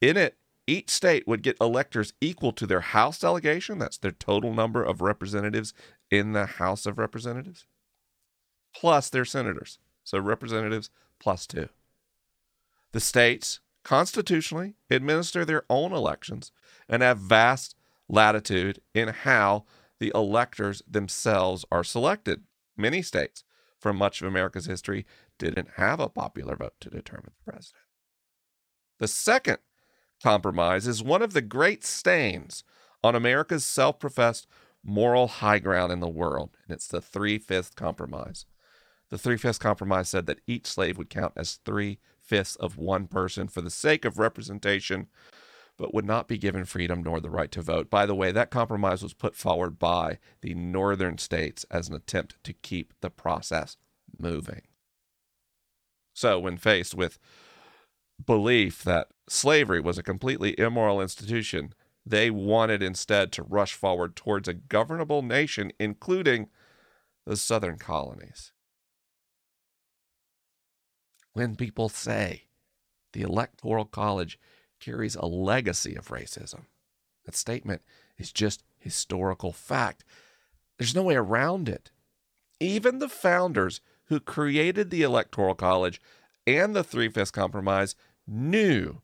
In 0.00 0.16
it, 0.16 0.36
each 0.66 0.90
state 0.90 1.26
would 1.26 1.42
get 1.42 1.56
electors 1.60 2.14
equal 2.20 2.52
to 2.52 2.66
their 2.66 2.80
House 2.80 3.18
delegation, 3.18 3.78
that's 3.78 3.98
their 3.98 4.12
total 4.12 4.54
number 4.54 4.82
of 4.82 5.00
representatives 5.00 5.74
in 6.10 6.32
the 6.32 6.46
House 6.46 6.86
of 6.86 6.98
Representatives, 6.98 7.66
plus 8.74 9.10
their 9.10 9.24
senators. 9.24 9.78
So 10.04 10.18
representatives 10.18 10.90
plus 11.18 11.46
two. 11.46 11.68
The 12.92 13.00
states 13.00 13.60
constitutionally 13.84 14.74
administer 14.90 15.44
their 15.44 15.64
own 15.68 15.92
elections 15.92 16.52
and 16.88 17.02
have 17.02 17.18
vast 17.18 17.74
latitude 18.12 18.80
in 18.94 19.08
how 19.08 19.64
the 19.98 20.12
electors 20.14 20.82
themselves 20.88 21.64
are 21.72 21.82
selected. 21.82 22.42
Many 22.76 23.02
states, 23.02 23.42
for 23.80 23.92
much 23.92 24.20
of 24.20 24.28
America's 24.28 24.66
history, 24.66 25.06
didn't 25.38 25.70
have 25.76 25.98
a 25.98 26.08
popular 26.08 26.54
vote 26.54 26.74
to 26.80 26.90
determine 26.90 27.32
the 27.34 27.52
president. 27.52 27.82
The 29.00 29.08
second 29.08 29.58
compromise 30.22 30.86
is 30.86 31.02
one 31.02 31.22
of 31.22 31.32
the 31.32 31.40
great 31.40 31.84
stains 31.84 32.62
on 33.02 33.16
America's 33.16 33.64
self 33.64 33.98
professed 33.98 34.46
moral 34.84 35.26
high 35.28 35.58
ground 35.58 35.90
in 35.90 36.00
the 36.00 36.08
world, 36.08 36.50
and 36.64 36.74
it's 36.74 36.86
the 36.86 37.00
three 37.00 37.38
fifths 37.38 37.74
compromise. 37.74 38.44
The 39.08 39.18
three 39.18 39.36
fifths 39.36 39.58
compromise 39.58 40.08
said 40.08 40.26
that 40.26 40.40
each 40.46 40.66
slave 40.66 40.98
would 40.98 41.10
count 41.10 41.32
as 41.36 41.60
three 41.64 41.98
fifths 42.20 42.56
of 42.56 42.76
one 42.76 43.06
person 43.06 43.48
for 43.48 43.60
the 43.60 43.70
sake 43.70 44.04
of 44.04 44.18
representation 44.18 45.08
but 45.82 45.92
would 45.92 46.04
not 46.04 46.28
be 46.28 46.38
given 46.38 46.64
freedom 46.64 47.02
nor 47.02 47.20
the 47.20 47.28
right 47.28 47.50
to 47.50 47.60
vote. 47.60 47.90
By 47.90 48.06
the 48.06 48.14
way, 48.14 48.30
that 48.30 48.52
compromise 48.52 49.02
was 49.02 49.14
put 49.14 49.34
forward 49.34 49.80
by 49.80 50.20
the 50.40 50.54
northern 50.54 51.18
states 51.18 51.66
as 51.72 51.88
an 51.88 51.94
attempt 51.96 52.36
to 52.44 52.52
keep 52.52 52.94
the 53.00 53.10
process 53.10 53.76
moving. 54.16 54.60
So, 56.14 56.38
when 56.38 56.56
faced 56.56 56.94
with 56.94 57.18
belief 58.24 58.84
that 58.84 59.08
slavery 59.28 59.80
was 59.80 59.98
a 59.98 60.04
completely 60.04 60.56
immoral 60.56 61.00
institution, 61.00 61.74
they 62.06 62.30
wanted 62.30 62.80
instead 62.80 63.32
to 63.32 63.42
rush 63.42 63.74
forward 63.74 64.14
towards 64.14 64.46
a 64.46 64.54
governable 64.54 65.22
nation, 65.22 65.72
including 65.80 66.48
the 67.26 67.36
southern 67.36 67.78
colonies. 67.78 68.52
When 71.32 71.56
people 71.56 71.88
say 71.88 72.44
the 73.14 73.22
Electoral 73.22 73.84
College 73.84 74.38
carries 74.82 75.14
a 75.14 75.24
legacy 75.24 75.94
of 75.94 76.08
racism, 76.08 76.66
that 77.24 77.36
statement 77.36 77.82
is 78.18 78.32
just 78.32 78.64
historical 78.78 79.52
fact. 79.52 80.04
There's 80.76 80.94
no 80.94 81.04
way 81.04 81.14
around 81.14 81.68
it. 81.68 81.90
Even 82.58 82.98
the 82.98 83.08
founders 83.08 83.80
who 84.06 84.18
created 84.20 84.90
the 84.90 85.02
Electoral 85.02 85.54
College 85.54 86.00
and 86.46 86.74
the 86.74 86.84
Three 86.84 87.08
Fifths 87.08 87.30
Compromise 87.30 87.94
knew 88.26 89.00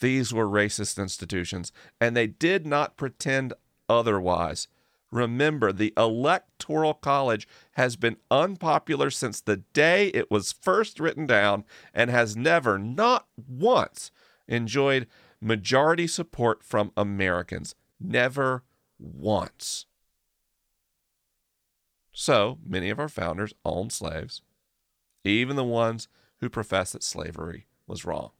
these 0.00 0.32
were 0.32 0.46
racist 0.46 0.98
institutions, 0.98 1.72
and 2.00 2.16
they 2.16 2.26
did 2.26 2.66
not 2.66 2.96
pretend 2.96 3.52
otherwise. 3.88 4.68
Remember, 5.10 5.72
the 5.72 5.92
Electoral 5.96 6.94
College 6.94 7.48
has 7.72 7.96
been 7.96 8.16
unpopular 8.30 9.10
since 9.10 9.40
the 9.40 9.56
day 9.56 10.08
it 10.08 10.30
was 10.30 10.52
first 10.52 11.00
written 11.00 11.26
down 11.26 11.64
and 11.92 12.10
has 12.10 12.36
never, 12.36 12.78
not 12.78 13.26
once, 13.36 14.10
enjoyed 14.48 15.06
majority 15.40 16.06
support 16.06 16.62
from 16.64 16.92
Americans. 16.96 17.74
Never 18.00 18.64
once. 18.98 19.86
So 22.12 22.58
many 22.66 22.90
of 22.90 22.98
our 22.98 23.08
founders 23.08 23.54
owned 23.64 23.92
slaves, 23.92 24.42
even 25.24 25.56
the 25.56 25.64
ones 25.64 26.08
who 26.40 26.48
professed 26.48 26.94
that 26.94 27.02
slavery 27.02 27.66
was 27.86 28.04
wrong. 28.04 28.30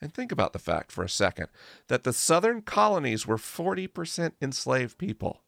And 0.00 0.12
think 0.12 0.30
about 0.30 0.52
the 0.52 0.58
fact 0.58 0.92
for 0.92 1.02
a 1.02 1.08
second 1.08 1.48
that 1.88 2.04
the 2.04 2.12
southern 2.12 2.62
colonies 2.62 3.26
were 3.26 3.36
40% 3.36 4.32
enslaved 4.40 4.98
people. 4.98 5.42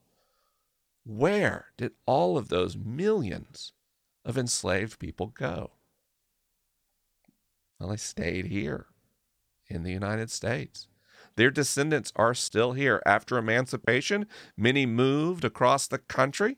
Where 1.05 1.67
did 1.77 1.93
all 2.05 2.37
of 2.37 2.49
those 2.49 2.77
millions 2.77 3.73
of 4.25 4.37
enslaved 4.37 4.99
people 4.99 5.27
go? 5.27 5.73
Well, 7.79 7.91
they 7.91 7.97
stayed 7.97 8.47
here 8.47 8.87
in 9.68 9.83
the 9.83 9.92
United 9.92 10.31
States. 10.31 10.88
Their 11.37 11.50
descendants 11.50 12.12
are 12.16 12.35
still 12.35 12.72
here. 12.72 13.02
After 13.05 13.37
emancipation, 13.37 14.26
many 14.57 14.87
moved 14.87 15.44
across 15.44 15.87
the 15.87 15.98
country 15.98 16.57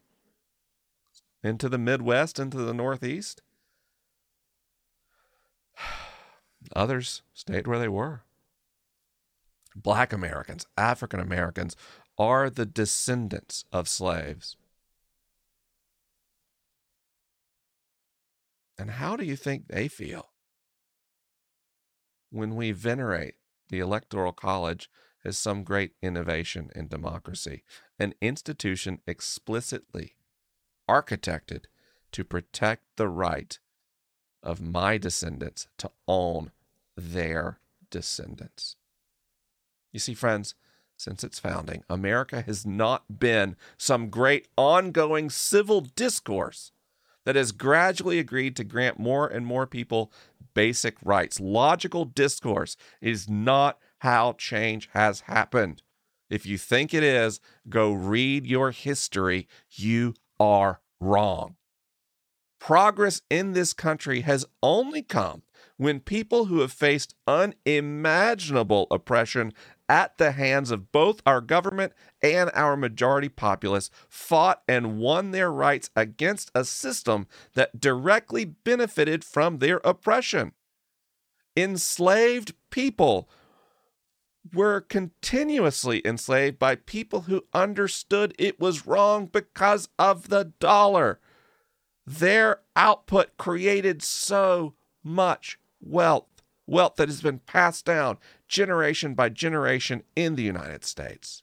into 1.43 1.69
the 1.69 1.79
Midwest, 1.79 2.39
into 2.39 2.59
the 2.59 2.75
Northeast. 2.75 3.43
Others 6.77 7.23
stayed 7.35 7.67
where 7.67 7.79
they 7.79 7.89
were. 7.89 8.23
Black 9.75 10.13
Americans, 10.13 10.67
African 10.77 11.21
Americans 11.21 11.77
are 12.17 12.51
the 12.51 12.67
descendants 12.67 13.65
of 13.73 13.89
slaves. 13.89 14.57
And 18.77 18.93
how 18.93 19.17
do 19.17 19.25
you 19.25 19.37
think 19.37 19.67
they 19.67 19.89
feel 19.89 20.29
when 22.31 22.57
we 22.57 22.73
venerate 22.73 23.35
the 23.69 23.81
Electoral 23.81 24.33
College 24.33 24.91
as 25.25 25.37
some 25.37 25.65
great 25.65 25.93
innovation 26.03 26.71
in 26.75 26.89
democracy, 26.89 27.63
an 27.99 28.15
institution 28.21 29.01
explicitly 29.07 30.15
architected 30.89 31.65
to 32.13 32.25
protect 32.25 32.83
the 32.97 33.09
right 33.09 33.59
of 34.43 34.61
my 34.61 34.97
descendants 34.97 35.67
to 35.77 35.91
own 36.07 36.53
their 36.97 37.59
descendants. 37.91 38.77
You 39.93 40.01
see, 40.01 40.15
friends, 40.15 40.55
since 40.97 41.23
its 41.23 41.39
founding, 41.39 41.85
America 41.89 42.43
has 42.43 42.67
not 42.67 43.21
been 43.21 43.57
some 43.77 44.11
great 44.11 44.49
ongoing 44.57 45.31
civil 45.31 45.81
discourse 45.81 46.73
that 47.25 47.37
has 47.37 47.53
gradually 47.53 48.19
agreed 48.19 48.57
to 48.57 48.65
grant 48.65 48.99
more 48.99 49.27
and 49.27 49.45
more 49.45 49.67
people 49.67 50.11
basic 50.59 50.97
rights. 51.05 51.39
Logical 51.39 52.05
discourse 52.05 52.77
is 53.01 53.29
not 53.29 53.79
how 53.99 54.33
change 54.33 54.89
has 54.93 55.21
happened. 55.21 55.85
If 56.29 56.47
you 56.47 56.59
think 56.59 56.93
it 56.93 57.05
is, 57.05 57.39
go 57.69 57.93
read 57.93 58.45
your 58.45 58.73
history. 58.73 59.47
You 59.71 60.15
are 60.41 60.81
wrong. 60.99 61.55
Progress 62.59 63.23
in 63.31 63.53
this 63.53 63.73
country 63.73 64.23
has 64.23 64.47
only 64.61 65.01
come 65.01 65.43
when 65.77 66.01
people 66.01 66.47
who 66.47 66.59
have 66.59 66.73
faced 66.73 67.15
unimaginable 67.29 68.89
oppression 68.91 69.53
at 69.89 70.19
the 70.19 70.33
hands 70.33 70.71
of 70.71 70.93
both 70.93 71.23
our 71.25 71.41
government 71.41 71.93
and 72.23 72.51
our 72.55 72.77
majority 72.77 73.29
populace 73.29 73.91
fought 74.09 74.63
and 74.69 74.99
won 74.99 75.31
their 75.31 75.51
rights 75.51 75.91
against 75.97 76.51
a 76.55 76.65
system 76.65 77.27
that 77.55 77.81
directly 77.81 78.45
benefited 78.45 79.25
from 79.25 79.59
their 79.59 79.81
oppression. 79.85 80.53
Enslaved 81.57 82.53
people 82.71 83.29
were 84.55 84.81
continuously 84.81 86.01
enslaved 86.05 86.59
by 86.59 86.75
people 86.75 87.23
who 87.23 87.45
understood 87.53 88.35
it 88.39 88.61
was 88.61 88.87
wrong 88.87 89.27
because 89.27 89.89
of 89.99 90.29
the 90.29 90.53
dollar. 90.61 91.21
Their 92.07 92.61
output 92.77 93.37
created 93.37 94.03
so 94.03 94.75
much 95.03 95.59
wealth, 95.81 96.28
wealth 96.69 96.97
that 96.97 97.09
has 97.09 97.23
been 97.23 97.41
passed 97.41 97.85
down 97.85 98.19
generation 98.47 99.15
by 99.15 99.29
generation 99.29 100.03
in 100.15 100.37
the 100.37 100.43
United 100.43 100.85
States. 100.85 101.43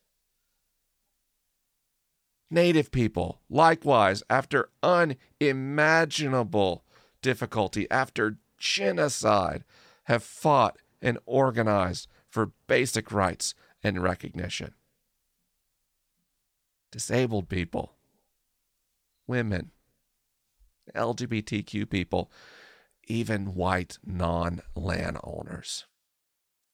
Native 2.49 2.91
people, 2.91 3.41
likewise, 3.49 4.23
after 4.29 4.69
unimaginable 4.83 6.85
difficulty, 7.21 7.89
after 7.89 8.37
genocide, 8.59 9.63
have 10.03 10.23
fought 10.23 10.77
and 11.01 11.17
organized 11.25 12.07
for 12.29 12.51
basic 12.67 13.11
rights 13.11 13.55
and 13.83 14.01
recognition. 14.01 14.75
Disabled 16.91 17.49
people, 17.49 17.93
women, 19.27 19.71
LGBTQ 20.93 21.89
people, 21.89 22.31
even 23.07 23.55
white 23.55 23.97
non 24.03 24.61
landowners. 24.75 25.85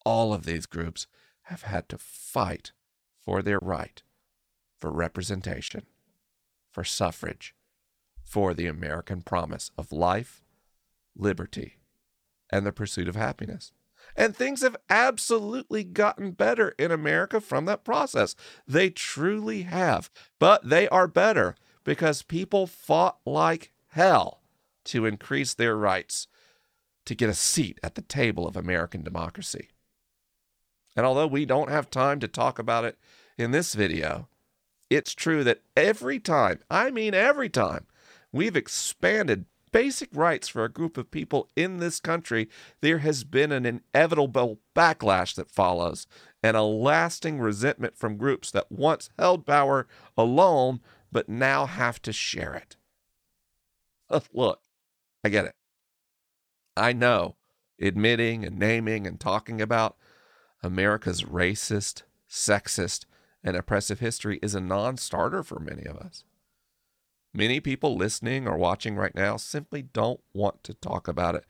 All 0.06 0.34
of 0.34 0.46
these 0.46 0.66
groups 0.66 1.08
have 1.44 1.64
had 1.64 1.90
to 1.90 1.98
fight 1.98 2.72
for 3.24 3.42
their 3.42 3.60
right, 3.62 4.02
for 4.80 4.92
representation, 4.92 5.86
for 6.72 6.84
suffrage, 6.84 7.54
for 8.24 8.54
the 8.54 8.68
American 8.68 9.22
promise 9.22 9.72
of 9.78 9.92
life, 9.92 10.44
liberty, 11.16 11.80
and 12.50 12.66
the 12.66 12.72
pursuit 12.72 13.08
of 13.08 13.16
happiness. 13.16 13.72
And 14.16 14.36
things 14.36 14.62
have 14.62 14.76
absolutely 14.90 15.84
gotten 15.84 16.32
better 16.32 16.70
in 16.78 16.92
America 16.92 17.40
from 17.40 17.66
that 17.66 17.84
process. 17.84 18.36
They 18.68 18.90
truly 18.90 19.64
have. 19.64 20.10
But 20.40 20.68
they 20.68 20.90
are 20.90 21.08
better 21.08 21.56
because 21.84 22.24
people 22.24 22.68
fought 22.68 23.20
like 23.26 23.72
hell 23.90 24.41
to 24.86 25.06
increase 25.06 25.54
their 25.54 25.76
rights 25.76 26.28
to 27.06 27.16
get 27.16 27.30
a 27.30 27.34
seat 27.34 27.80
at 27.84 27.96
the 27.96 28.02
table 28.02 28.48
of 28.48 28.56
American 28.56 29.04
democracy. 29.04 29.70
And 30.96 31.06
although 31.06 31.28
we 31.28 31.46
don't 31.46 31.70
have 31.70 31.90
time 31.90 32.20
to 32.20 32.28
talk 32.28 32.60
about 32.60 32.86
it 32.86 32.98
in 33.38 33.52
this 33.52 33.74
video, 33.74 34.28
it's 34.90 35.14
true 35.14 35.44
that 35.44 35.62
every 35.76 36.20
time, 36.20 36.60
I 36.70 36.92
mean 36.92 37.14
every 37.14 37.50
time, 37.50 37.86
we've 38.32 38.58
expanded 38.58 39.46
basic 39.72 40.10
rights 40.14 40.48
for 40.48 40.64
a 40.64 40.72
group 40.72 40.98
of 40.98 41.12
people 41.12 41.50
in 41.56 41.78
this 41.78 42.00
country, 42.00 42.50
there 42.82 43.00
has 43.00 43.24
been 43.24 43.52
an 43.52 43.66
inevitable 43.66 44.60
backlash 44.76 45.34
that 45.36 45.50
follows 45.50 46.08
and 46.44 46.58
a 46.58 46.64
lasting 46.64 47.40
resentment 47.40 47.98
from 47.98 48.18
groups 48.18 48.52
that 48.52 48.72
once 48.72 49.10
held 49.18 49.46
power 49.46 49.88
alone 50.18 50.82
but 51.12 51.30
now 51.30 51.66
have 51.66 52.02
to 52.02 52.14
share 52.14 52.54
it. 52.54 52.76
Look, 54.34 54.61
I 55.24 55.30
get 55.30 55.46
it. 55.46 55.56
I 56.76 56.94
know 56.94 57.36
admitting 57.80 58.46
and 58.46 58.58
naming 58.58 59.08
and 59.08 59.20
talking 59.20 59.62
about 59.62 59.98
America's 60.64 61.24
racist, 61.24 62.04
sexist, 62.30 63.06
and 63.44 63.58
oppressive 63.58 64.00
history 64.00 64.40
is 64.42 64.56
a 64.56 64.62
non 64.62 64.98
starter 64.98 65.44
for 65.44 65.60
many 65.60 65.86
of 65.86 65.98
us. 65.98 66.24
Many 67.34 67.60
people 67.60 67.96
listening 67.96 68.48
or 68.48 68.58
watching 68.58 68.96
right 68.96 69.16
now 69.16 69.38
simply 69.38 69.82
don't 69.82 70.20
want 70.34 70.64
to 70.66 70.74
talk 70.74 71.08
about 71.08 71.36
it. 71.36 71.46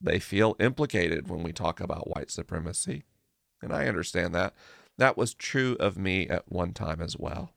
They 0.00 0.18
feel 0.18 0.56
implicated 0.58 1.28
when 1.28 1.42
we 1.42 1.52
talk 1.52 1.80
about 1.80 2.10
white 2.14 2.30
supremacy. 2.30 3.04
And 3.62 3.72
I 3.72 3.86
understand 3.86 4.34
that. 4.34 4.54
That 4.98 5.16
was 5.16 5.34
true 5.34 5.76
of 5.78 5.96
me 5.96 6.28
at 6.28 6.50
one 6.50 6.72
time 6.72 7.00
as 7.00 7.16
well. 7.16 7.52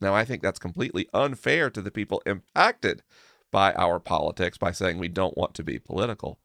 Now, 0.00 0.14
I 0.14 0.24
think 0.24 0.42
that's 0.42 0.58
completely 0.58 1.08
unfair 1.12 1.68
to 1.70 1.82
the 1.82 1.90
people 1.90 2.22
impacted 2.24 3.02
by 3.54 3.72
our 3.74 4.00
politics 4.00 4.58
by 4.58 4.72
saying 4.72 4.98
we 4.98 5.06
don't 5.06 5.38
want 5.38 5.54
to 5.54 5.62
be 5.62 5.78
political. 5.78 6.40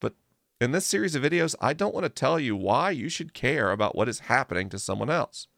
But 0.00 0.14
in 0.58 0.72
this 0.72 0.86
series 0.86 1.14
of 1.14 1.22
videos, 1.22 1.54
I 1.60 1.74
don't 1.74 1.92
want 1.92 2.04
to 2.04 2.08
tell 2.08 2.40
you 2.40 2.56
why 2.56 2.92
you 2.92 3.10
should 3.10 3.34
care 3.34 3.70
about 3.70 3.94
what 3.94 4.08
is 4.08 4.20
happening 4.20 4.70
to 4.70 4.78
someone 4.78 5.10
else. 5.10 5.48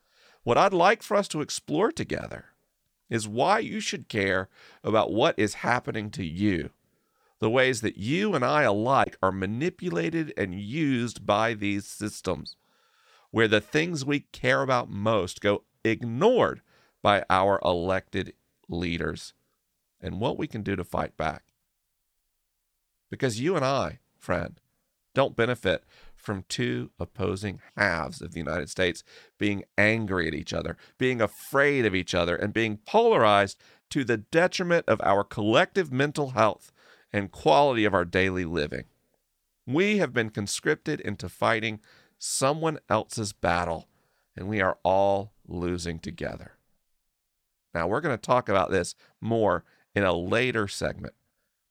What 0.42 0.58
I'd 0.58 0.72
like 0.72 1.04
for 1.04 1.16
us 1.16 1.28
to 1.28 1.40
explore 1.40 1.92
together 1.92 2.46
is 3.08 3.28
why 3.28 3.60
you 3.60 3.78
should 3.78 4.08
care 4.08 4.48
about 4.82 5.12
what 5.12 5.38
is 5.38 5.54
happening 5.54 6.10
to 6.10 6.24
you. 6.26 6.70
The 7.38 7.48
ways 7.48 7.80
that 7.82 7.98
you 7.98 8.34
and 8.34 8.44
I 8.44 8.64
alike 8.64 9.16
are 9.22 9.30
manipulated 9.30 10.34
and 10.36 10.60
used 10.60 11.24
by 11.24 11.54
these 11.54 11.86
systems, 11.86 12.56
where 13.30 13.46
the 13.46 13.60
things 13.60 14.04
we 14.04 14.26
care 14.32 14.62
about 14.62 14.90
most 14.90 15.40
go 15.40 15.62
ignored 15.84 16.60
by 17.02 17.24
our 17.30 17.60
elected 17.64 18.32
leaders, 18.68 19.32
and 20.00 20.20
what 20.20 20.38
we 20.38 20.46
can 20.46 20.62
do 20.62 20.76
to 20.76 20.84
fight 20.84 21.16
back. 21.16 21.44
Because 23.10 23.40
you 23.40 23.56
and 23.56 23.64
I, 23.64 23.98
friend, 24.18 24.60
don't 25.14 25.36
benefit 25.36 25.84
from 26.14 26.44
two 26.48 26.90
opposing 26.98 27.60
halves 27.76 28.20
of 28.20 28.32
the 28.32 28.38
United 28.38 28.68
States 28.68 29.02
being 29.38 29.64
angry 29.76 30.28
at 30.28 30.34
each 30.34 30.52
other, 30.52 30.76
being 30.98 31.20
afraid 31.20 31.84
of 31.86 31.94
each 31.94 32.14
other, 32.14 32.36
and 32.36 32.52
being 32.52 32.78
polarized 32.86 33.58
to 33.90 34.04
the 34.04 34.18
detriment 34.18 34.84
of 34.86 35.00
our 35.02 35.24
collective 35.24 35.90
mental 35.90 36.30
health 36.30 36.72
and 37.12 37.32
quality 37.32 37.84
of 37.84 37.94
our 37.94 38.04
daily 38.04 38.44
living. 38.44 38.84
We 39.66 39.98
have 39.98 40.12
been 40.12 40.30
conscripted 40.30 41.00
into 41.00 41.28
fighting 41.28 41.80
someone 42.18 42.78
else's 42.88 43.32
battle, 43.32 43.88
and 44.36 44.48
we 44.48 44.60
are 44.60 44.78
all 44.84 45.32
losing 45.48 45.98
together. 45.98 46.52
Now, 47.74 47.88
we're 47.88 48.00
going 48.00 48.16
to 48.16 48.20
talk 48.20 48.48
about 48.48 48.70
this 48.70 48.94
more 49.20 49.64
in 49.94 50.04
a 50.04 50.12
later 50.12 50.68
segment, 50.68 51.14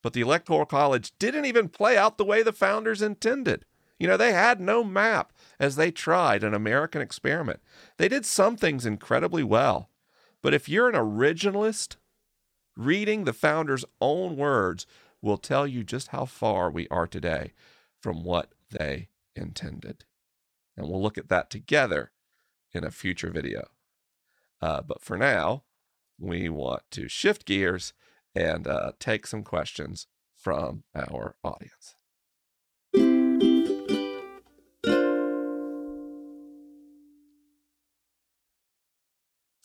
but 0.02 0.14
the 0.14 0.22
Electoral 0.22 0.66
College 0.66 1.14
didn't 1.20 1.46
even 1.46 1.70
play 1.70 1.98
out 1.98 2.18
the 2.18 2.26
way 2.26 2.44
the 2.44 2.52
founders 2.52 3.02
intended. 3.02 3.66
You 3.98 4.08
know, 4.08 4.18
they 4.18 4.32
had 4.32 4.62
no 4.62 4.84
map 4.84 5.34
as 5.60 5.76
they 5.76 5.92
tried 5.92 6.44
an 6.44 6.54
American 6.54 7.02
experiment. 7.02 7.60
They 7.98 8.08
did 8.08 8.26
some 8.26 8.56
things 8.56 8.86
incredibly 8.86 9.44
well, 9.44 9.90
but 10.42 10.54
if 10.54 10.70
you're 10.70 10.90
an 10.90 10.96
originalist, 10.96 11.98
reading 12.78 13.26
the 13.26 13.34
founders' 13.34 13.86
own 14.00 14.38
words 14.38 14.86
will 15.22 15.38
tell 15.38 15.68
you 15.68 15.84
just 15.84 16.10
how 16.10 16.26
far 16.26 16.72
we 16.72 16.88
are 16.88 17.08
today 17.08 17.52
from 18.02 18.24
what 18.24 18.54
they 18.72 19.10
intended. 19.36 20.06
And 20.78 20.88
we'll 20.88 21.02
look 21.02 21.18
at 21.18 21.28
that 21.28 21.50
together 21.50 22.12
in 22.72 22.86
a 22.86 22.92
future 22.92 23.32
video. 23.32 23.68
Uh, 24.62 24.82
but 24.82 25.02
for 25.02 25.18
now, 25.18 25.64
we 26.18 26.48
want 26.48 26.84
to 26.92 27.08
shift 27.10 27.46
gears 27.46 27.94
and 28.36 28.68
uh, 28.68 28.92
take 29.00 29.28
some 29.28 29.44
questions 29.44 30.08
from 30.36 30.84
our 30.96 31.36
audience. 31.44 31.96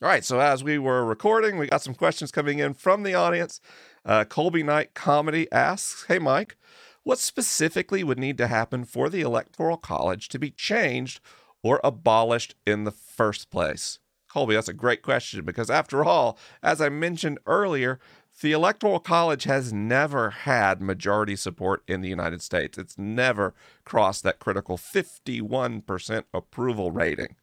All 0.04 0.10
right, 0.10 0.24
so 0.24 0.38
as 0.38 0.62
we 0.62 0.76
were 0.76 1.02
recording, 1.02 1.56
we 1.56 1.68
got 1.68 1.80
some 1.80 1.94
questions 1.94 2.30
coming 2.30 2.58
in 2.58 2.74
from 2.74 3.04
the 3.04 3.14
audience. 3.14 3.60
Uh, 4.04 4.24
Colby 4.24 4.62
Knight 4.62 4.92
Comedy 4.92 5.50
asks 5.50 6.04
Hey, 6.08 6.18
Mike, 6.18 6.56
what 7.04 7.18
specifically 7.18 8.04
would 8.04 8.18
need 8.18 8.36
to 8.38 8.48
happen 8.48 8.84
for 8.84 9.08
the 9.08 9.22
Electoral 9.22 9.78
College 9.78 10.28
to 10.28 10.38
be 10.38 10.50
changed 10.50 11.20
or 11.62 11.80
abolished 11.82 12.54
in 12.66 12.84
the 12.84 12.90
first 12.90 13.50
place? 13.50 13.98
Colby, 14.28 14.56
that's 14.56 14.68
a 14.68 14.74
great 14.74 15.00
question 15.00 15.44
because, 15.44 15.70
after 15.70 16.04
all, 16.04 16.36
as 16.62 16.80
I 16.80 16.88
mentioned 16.88 17.38
earlier, 17.46 17.98
the 18.40 18.52
Electoral 18.52 19.00
College 19.00 19.44
has 19.44 19.72
never 19.72 20.30
had 20.30 20.82
majority 20.82 21.36
support 21.36 21.82
in 21.86 22.00
the 22.00 22.08
United 22.08 22.42
States. 22.42 22.76
It's 22.76 22.98
never 22.98 23.54
crossed 23.84 24.22
that 24.24 24.38
critical 24.38 24.76
51% 24.76 26.24
approval 26.32 26.90
rating. 26.90 27.36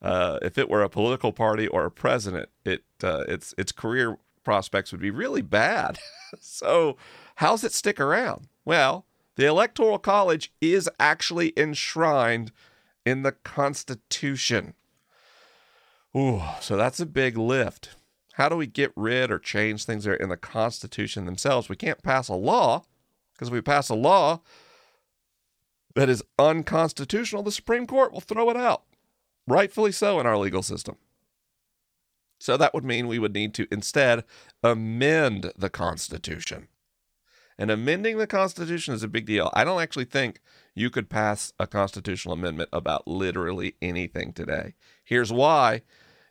Uh, 0.00 0.38
if 0.42 0.58
it 0.58 0.68
were 0.68 0.82
a 0.82 0.88
political 0.88 1.32
party 1.32 1.66
or 1.66 1.84
a 1.84 1.90
president, 1.90 2.48
it 2.64 2.84
uh, 3.02 3.24
its 3.26 3.52
its 3.58 3.72
career 3.72 4.18
prospects 4.44 4.92
would 4.92 5.00
be 5.00 5.10
really 5.10 5.42
bad. 5.42 5.98
so, 6.40 6.96
how's 7.36 7.64
it 7.64 7.72
stick 7.72 7.98
around? 7.98 8.48
Well, 8.64 9.06
the 9.34 9.46
Electoral 9.46 9.98
College 9.98 10.52
is 10.60 10.88
actually 11.00 11.52
enshrined 11.56 12.52
in 13.04 13.22
the 13.22 13.32
Constitution. 13.32 14.74
Ooh, 16.16 16.42
so 16.60 16.76
that's 16.76 17.00
a 17.00 17.06
big 17.06 17.36
lift. 17.36 17.96
How 18.38 18.48
do 18.48 18.56
we 18.56 18.68
get 18.68 18.92
rid 18.94 19.32
or 19.32 19.40
change 19.40 19.84
things 19.84 20.04
that 20.04 20.12
are 20.12 20.14
in 20.14 20.28
the 20.28 20.36
Constitution 20.36 21.26
themselves? 21.26 21.68
We 21.68 21.74
can't 21.74 22.04
pass 22.04 22.28
a 22.28 22.34
law 22.34 22.84
because 23.34 23.48
if 23.48 23.52
we 23.52 23.60
pass 23.60 23.88
a 23.88 23.96
law 23.96 24.42
that 25.96 26.08
is 26.08 26.22
unconstitutional, 26.38 27.42
the 27.42 27.50
Supreme 27.50 27.84
Court 27.84 28.12
will 28.12 28.20
throw 28.20 28.48
it 28.48 28.56
out 28.56 28.84
rightfully 29.48 29.90
so 29.90 30.20
in 30.20 30.26
our 30.26 30.38
legal 30.38 30.62
system. 30.62 30.96
So 32.38 32.56
that 32.56 32.72
would 32.74 32.84
mean 32.84 33.08
we 33.08 33.18
would 33.18 33.34
need 33.34 33.54
to 33.54 33.66
instead 33.72 34.22
amend 34.62 35.52
the 35.58 35.68
Constitution. 35.68 36.68
And 37.58 37.72
amending 37.72 38.18
the 38.18 38.28
Constitution 38.28 38.94
is 38.94 39.02
a 39.02 39.08
big 39.08 39.26
deal. 39.26 39.50
I 39.52 39.64
don't 39.64 39.82
actually 39.82 40.04
think 40.04 40.40
you 40.76 40.90
could 40.90 41.10
pass 41.10 41.52
a 41.58 41.66
constitutional 41.66 42.34
amendment 42.34 42.68
about 42.72 43.08
literally 43.08 43.74
anything 43.82 44.32
today. 44.32 44.74
Here's 45.02 45.32
why 45.32 45.82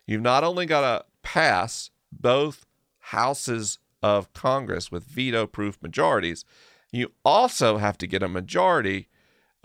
you've 0.06 0.22
not 0.22 0.42
only 0.42 0.64
got 0.64 0.80
to 0.80 1.04
pass 1.22 1.90
both 2.12 2.66
houses 2.98 3.78
of 4.02 4.32
Congress 4.32 4.90
with 4.90 5.04
veto 5.04 5.46
proof 5.46 5.78
majorities, 5.82 6.44
you 6.92 7.12
also 7.24 7.78
have 7.78 7.98
to 7.98 8.06
get 8.06 8.22
a 8.22 8.28
majority 8.28 9.08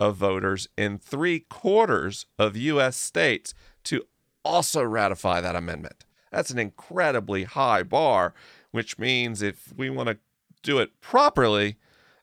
of 0.00 0.16
voters 0.16 0.68
in 0.76 0.98
three 0.98 1.40
quarters 1.40 2.26
of 2.38 2.56
U.S. 2.56 2.96
states 2.96 3.54
to 3.84 4.02
also 4.44 4.82
ratify 4.82 5.40
that 5.40 5.56
amendment. 5.56 6.04
That's 6.30 6.50
an 6.50 6.58
incredibly 6.58 7.44
high 7.44 7.82
bar, 7.82 8.34
which 8.72 8.98
means 8.98 9.40
if 9.40 9.72
we 9.76 9.88
want 9.88 10.08
to 10.08 10.18
do 10.62 10.78
it 10.80 11.00
properly, 11.00 11.76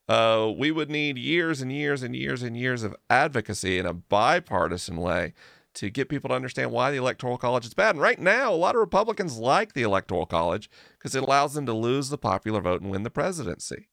uh, 0.10 0.52
we 0.56 0.72
would 0.72 0.90
need 0.90 1.18
years 1.18 1.62
and 1.62 1.72
years 1.72 2.04
and 2.04 2.16
years 2.16 2.44
and 2.44 2.58
years 2.58 2.84
of 2.84 2.96
advocacy 3.10 3.80
in 3.80 3.86
a 3.86 3.94
bipartisan 3.94 4.98
way 4.98 5.34
to 5.76 5.90
get 5.90 6.10
people 6.10 6.30
to 6.30 6.36
understand 6.36 6.72
why 6.72 6.92
the 6.92 6.98
Electoral 6.98 7.38
College 7.38 7.66
is 7.66 7.74
bad. 7.74 7.96
And 7.96 8.02
right 8.02 8.20
now, 8.20 8.54
a 8.54 8.56
lot 8.56 8.76
of 8.76 8.82
Republicans 8.82 9.38
like 9.38 9.74
the 9.74 9.84
Electoral 9.84 10.26
College 10.26 10.70
because 10.98 11.16
it 11.16 11.24
allows 11.24 11.54
them 11.54 11.66
to 11.66 11.74
lose 11.74 12.10
the 12.10 12.18
popular 12.18 12.62
vote 12.62 12.82
and 12.82 12.92
win 12.92 13.04
the 13.04 13.10
presidency. 13.10 13.88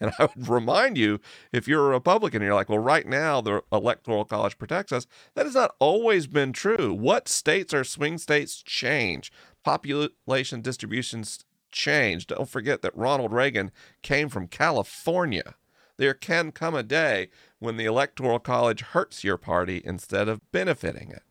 And 0.00 0.12
I 0.18 0.28
would 0.34 0.48
remind 0.48 0.98
you, 0.98 1.20
if 1.52 1.68
you're 1.68 1.86
a 1.86 1.90
Republican, 1.90 2.42
you're 2.42 2.54
like, 2.54 2.68
well, 2.68 2.78
right 2.78 3.06
now 3.06 3.40
the 3.40 3.62
Electoral 3.72 4.24
College 4.24 4.58
protects 4.58 4.92
us. 4.92 5.06
That 5.34 5.46
has 5.46 5.54
not 5.54 5.74
always 5.78 6.26
been 6.26 6.52
true. 6.52 6.92
What 6.92 7.28
states 7.28 7.74
are 7.74 7.84
swing 7.84 8.18
states 8.18 8.62
change? 8.62 9.32
Population 9.64 10.60
distributions 10.60 11.44
change. 11.70 12.26
Don't 12.26 12.48
forget 12.48 12.82
that 12.82 12.96
Ronald 12.96 13.32
Reagan 13.32 13.70
came 14.02 14.28
from 14.28 14.48
California. 14.48 15.54
There 15.98 16.14
can 16.14 16.52
come 16.52 16.74
a 16.74 16.82
day 16.82 17.28
when 17.58 17.76
the 17.76 17.84
Electoral 17.84 18.38
College 18.38 18.80
hurts 18.80 19.24
your 19.24 19.36
party 19.36 19.82
instead 19.84 20.28
of 20.28 20.50
benefiting 20.52 21.10
it. 21.10 21.22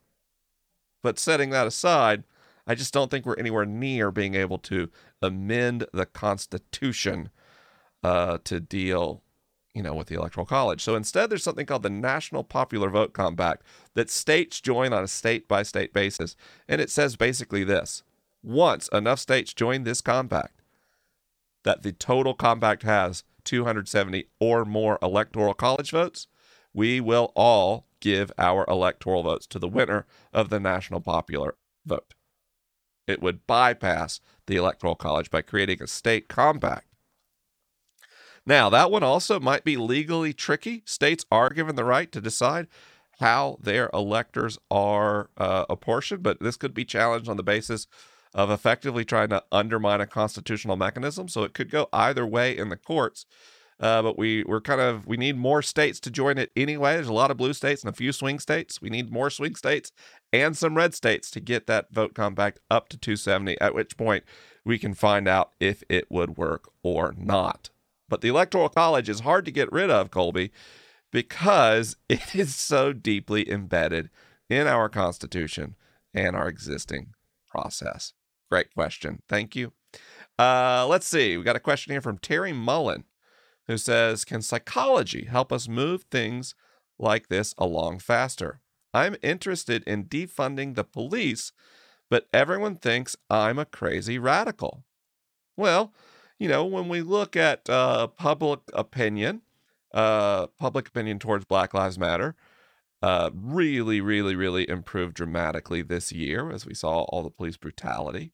But 1.02 1.18
setting 1.18 1.52
that 1.52 1.68
aside, 1.68 2.26
I 2.68 2.76
just 2.76 2.94
don't 2.94 3.10
think 3.10 3.26
we're 3.26 3.40
anywhere 3.40 3.66
near 3.66 4.12
being 4.12 4.36
able 4.36 4.58
to 4.60 4.90
amend 5.22 5.86
the 5.94 6.06
Constitution 6.06 7.30
uh, 8.04 8.40
to 8.44 8.60
deal, 8.60 9.24
you 9.74 9.82
know, 9.82 9.94
with 9.94 10.08
the 10.08 10.16
electoral 10.16 10.46
college. 10.46 10.82
So 10.82 10.96
instead, 10.96 11.30
there's 11.30 11.44
something 11.44 11.66
called 11.66 11.84
the 11.84 11.90
National 11.90 12.44
Popular 12.44 12.90
Vote 12.90 13.14
Compact 13.14 13.64
that 13.94 14.10
states 14.10 14.60
join 14.60 14.92
on 14.92 15.04
a 15.04 15.08
state 15.08 15.48
by 15.48 15.64
state 15.64 15.94
basis, 15.94 16.36
and 16.68 16.82
it 16.82 16.90
says 16.90 17.16
basically 17.16 17.64
this: 17.64 18.04
once 18.44 18.90
enough 18.90 19.20
states 19.20 19.54
join 19.54 19.84
this 19.84 20.02
compact, 20.02 20.62
that 21.64 21.84
the 21.84 21.94
total 21.94 22.34
compact 22.34 22.84
has 22.84 23.24
270 23.48 24.28
or 24.40 24.66
more 24.66 25.00
electoral 25.02 25.54
college 25.54 25.92
votes, 25.92 26.28
we 26.74 27.00
will 27.00 27.32
all 27.36 27.88
give 28.00 28.32
our 28.38 28.66
electoral 28.68 29.24
votes 29.24 29.48
to 29.48 29.58
the 29.58 29.68
winner 29.68 30.06
of 30.32 30.50
the 30.50 30.60
national 30.60 31.02
popular 31.02 31.56
vote. 31.86 32.14
It 33.08 33.22
would 33.22 33.48
bypass 33.48 34.20
the 34.46 34.58
electoral 34.58 34.96
college 34.96 35.32
by 35.32 35.42
creating 35.42 35.82
a 35.82 35.88
state 35.88 36.28
compact 36.28 36.88
now, 38.48 38.69
that 38.69 38.90
one 38.90 39.04
also 39.04 39.42
might 39.42 39.65
be 39.65 39.76
legally 39.76 40.32
tricky. 40.32 40.82
States 40.86 41.26
are 41.30 41.50
given 41.50 41.76
the 41.76 41.84
right 41.84 42.10
to 42.13 42.21
decide 42.21 42.67
how 43.19 43.58
their 43.62 43.90
electors 43.94 44.58
are 44.71 45.30
uh, 45.36 45.65
apportioned, 45.69 46.24
but 46.24 46.40
this 46.40 46.56
could 46.56 46.74
be 46.74 46.86
challenged 46.86 47.28
on 47.28 47.36
the 47.36 47.44
basis 47.44 47.88
of 48.34 48.50
effectively 48.50 49.06
trying 49.06 49.30
to 49.30 49.44
undermine 49.52 50.02
a 50.02 50.08
constitutional 50.08 50.75
mechanism. 50.75 51.28
So 51.28 51.44
it 51.44 51.54
could 51.54 51.69
go 51.69 51.88
either 51.94 52.25
way 52.25 52.56
in 52.56 52.69
the 52.69 52.78
courts. 52.78 53.25
Uh, 53.80 54.02
but 54.02 54.17
we 54.17 54.44
we're 54.44 54.62
kind 54.62 54.82
of 54.82 55.06
we 55.06 55.17
need 55.17 55.38
more 55.38 55.62
states 55.62 56.00
to 56.00 56.10
join 56.10 56.40
it 56.40 56.52
anyway. 56.56 56.96
There's 56.96 57.08
a 57.08 57.13
lot 57.13 57.30
of 57.30 57.38
blue 57.38 57.54
states 57.54 57.84
and 57.84 57.90
a 57.94 57.96
few 57.96 58.12
swing 58.12 58.40
states. 58.40 58.82
We 58.82 58.90
need 58.90 59.12
more 59.12 59.30
swing 59.30 59.56
states 59.56 59.92
and 60.34 60.58
some 60.58 60.75
red 60.75 60.96
states 60.96 61.30
to 61.32 61.40
get 61.40 61.67
that 61.67 61.92
vote 61.92 62.15
compact 62.15 62.60
up 62.71 62.90
to 62.90 62.98
270. 62.98 63.60
At 63.62 63.75
which 63.75 63.96
point 63.96 64.23
we 64.65 64.80
can 64.80 64.96
find 64.96 65.28
out 65.28 65.52
if 65.60 65.84
it 65.90 66.10
would 66.10 66.38
work 66.38 66.69
or 66.82 67.13
not. 67.17 67.69
But 68.10 68.21
the 68.21 68.30
Electoral 68.30 68.69
College 68.69 69.10
is 69.10 69.19
hard 69.19 69.46
to 69.46 69.52
get 69.52 69.71
rid 69.71 69.92
of, 69.92 70.12
Colby, 70.12 70.52
because 71.12 71.98
it 72.10 72.36
is 72.36 72.56
so 72.56 72.94
deeply 72.94 73.50
embedded 73.50 74.10
in 74.50 74.65
our 74.65 74.90
Constitution 74.90 75.75
and 76.13 76.36
our 76.36 76.48
existing 76.48 77.13
process. 77.58 78.14
Great 78.52 78.74
question. 78.74 79.22
Thank 79.28 79.56
you. 79.56 79.74
Uh, 80.38 80.86
let's 80.88 81.08
see. 81.08 81.38
We 81.38 81.44
got 81.44 81.56
a 81.56 81.62
question 81.62 81.92
here 81.92 82.02
from 82.02 82.20
Terry 82.20 82.54
Mullen 82.54 83.06
who 83.66 83.78
says, 83.78 84.24
Can 84.24 84.42
psychology 84.42 85.26
help 85.26 85.52
us 85.52 85.68
move 85.68 86.04
things 86.04 86.56
like 87.00 87.28
this 87.28 87.54
along 87.58 88.00
faster? 88.00 88.62
I'm 88.94 89.16
interested 89.22 89.84
in 89.86 90.06
defunding 90.06 90.76
the 90.76 90.84
police, 90.84 91.52
but 92.10 92.28
everyone 92.32 92.76
thinks 92.76 93.16
I'm 93.30 93.60
a 93.60 93.66
crazy 93.66 94.18
radical. 94.18 94.84
Well, 95.58 95.94
you 96.40 96.48
know, 96.48 96.64
when 96.66 96.88
we 96.88 97.02
look 97.02 97.36
at 97.36 97.70
uh, 97.70 98.08
public 98.08 98.60
opinion, 98.74 99.42
uh, 99.94 100.48
public 100.60 100.88
opinion 100.88 101.20
towards 101.20 101.46
Black 101.46 101.74
Lives 101.74 101.98
Matter, 101.98 102.36
uh, 103.02 103.29
really, 103.33 104.02
really, 104.02 104.35
really 104.35 104.67
improved 104.67 105.15
dramatically 105.15 105.81
this 105.81 106.12
year 106.12 106.52
as 106.52 106.65
we 106.65 106.73
saw 106.73 107.02
all 107.04 107.23
the 107.23 107.29
police 107.29 107.58
brutality. 107.58 108.33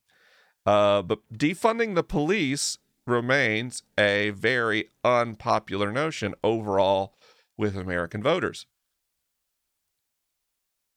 Uh, 0.66 1.02
but 1.02 1.20
defunding 1.34 1.96
the 1.96 2.04
police 2.04 2.78
remains 3.06 3.84
a 3.98 4.30
very 4.32 4.90
unpopular 5.04 5.92
notion 5.92 6.34
overall 6.44 7.16
with 7.58 7.76
American 7.76 8.24
voters. 8.24 8.66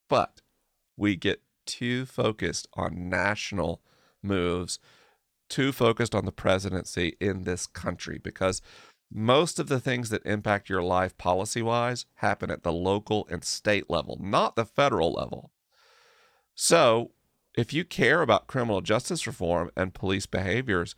But 0.09 0.41
we 0.97 1.17
get 1.17 1.43
too 1.67 2.07
focused 2.07 2.69
on 2.75 3.09
national 3.09 3.83
moves, 4.23 4.79
too 5.49 5.73
focused 5.73 6.15
on 6.15 6.25
the 6.25 6.33
presidency 6.33 7.17
in 7.21 7.43
this 7.43 7.67
country 7.67 8.19
because 8.23 8.63
most 9.11 9.59
of 9.59 9.69
the 9.69 9.81
things 9.81 10.11
that 10.11 10.27
impact 10.27 10.69
your 10.69 10.83
life 10.83 11.17
policy 11.17 11.63
wise 11.63 12.07
happen 12.17 12.51
at 12.51 12.63
the 12.63 12.73
local 12.73 13.27
and 13.31 13.45
state 13.45 13.89
level, 13.89 14.19
not 14.21 14.57
the 14.57 14.65
federal 14.65 15.13
level. 15.13 15.51
So, 16.55 17.13
if 17.57 17.73
you 17.73 17.85
care 17.85 18.21
about 18.21 18.47
criminal 18.47 18.81
justice 18.81 19.27
reform 19.27 19.71
and 19.77 19.95
police 19.95 20.27
behaviors, 20.27 20.95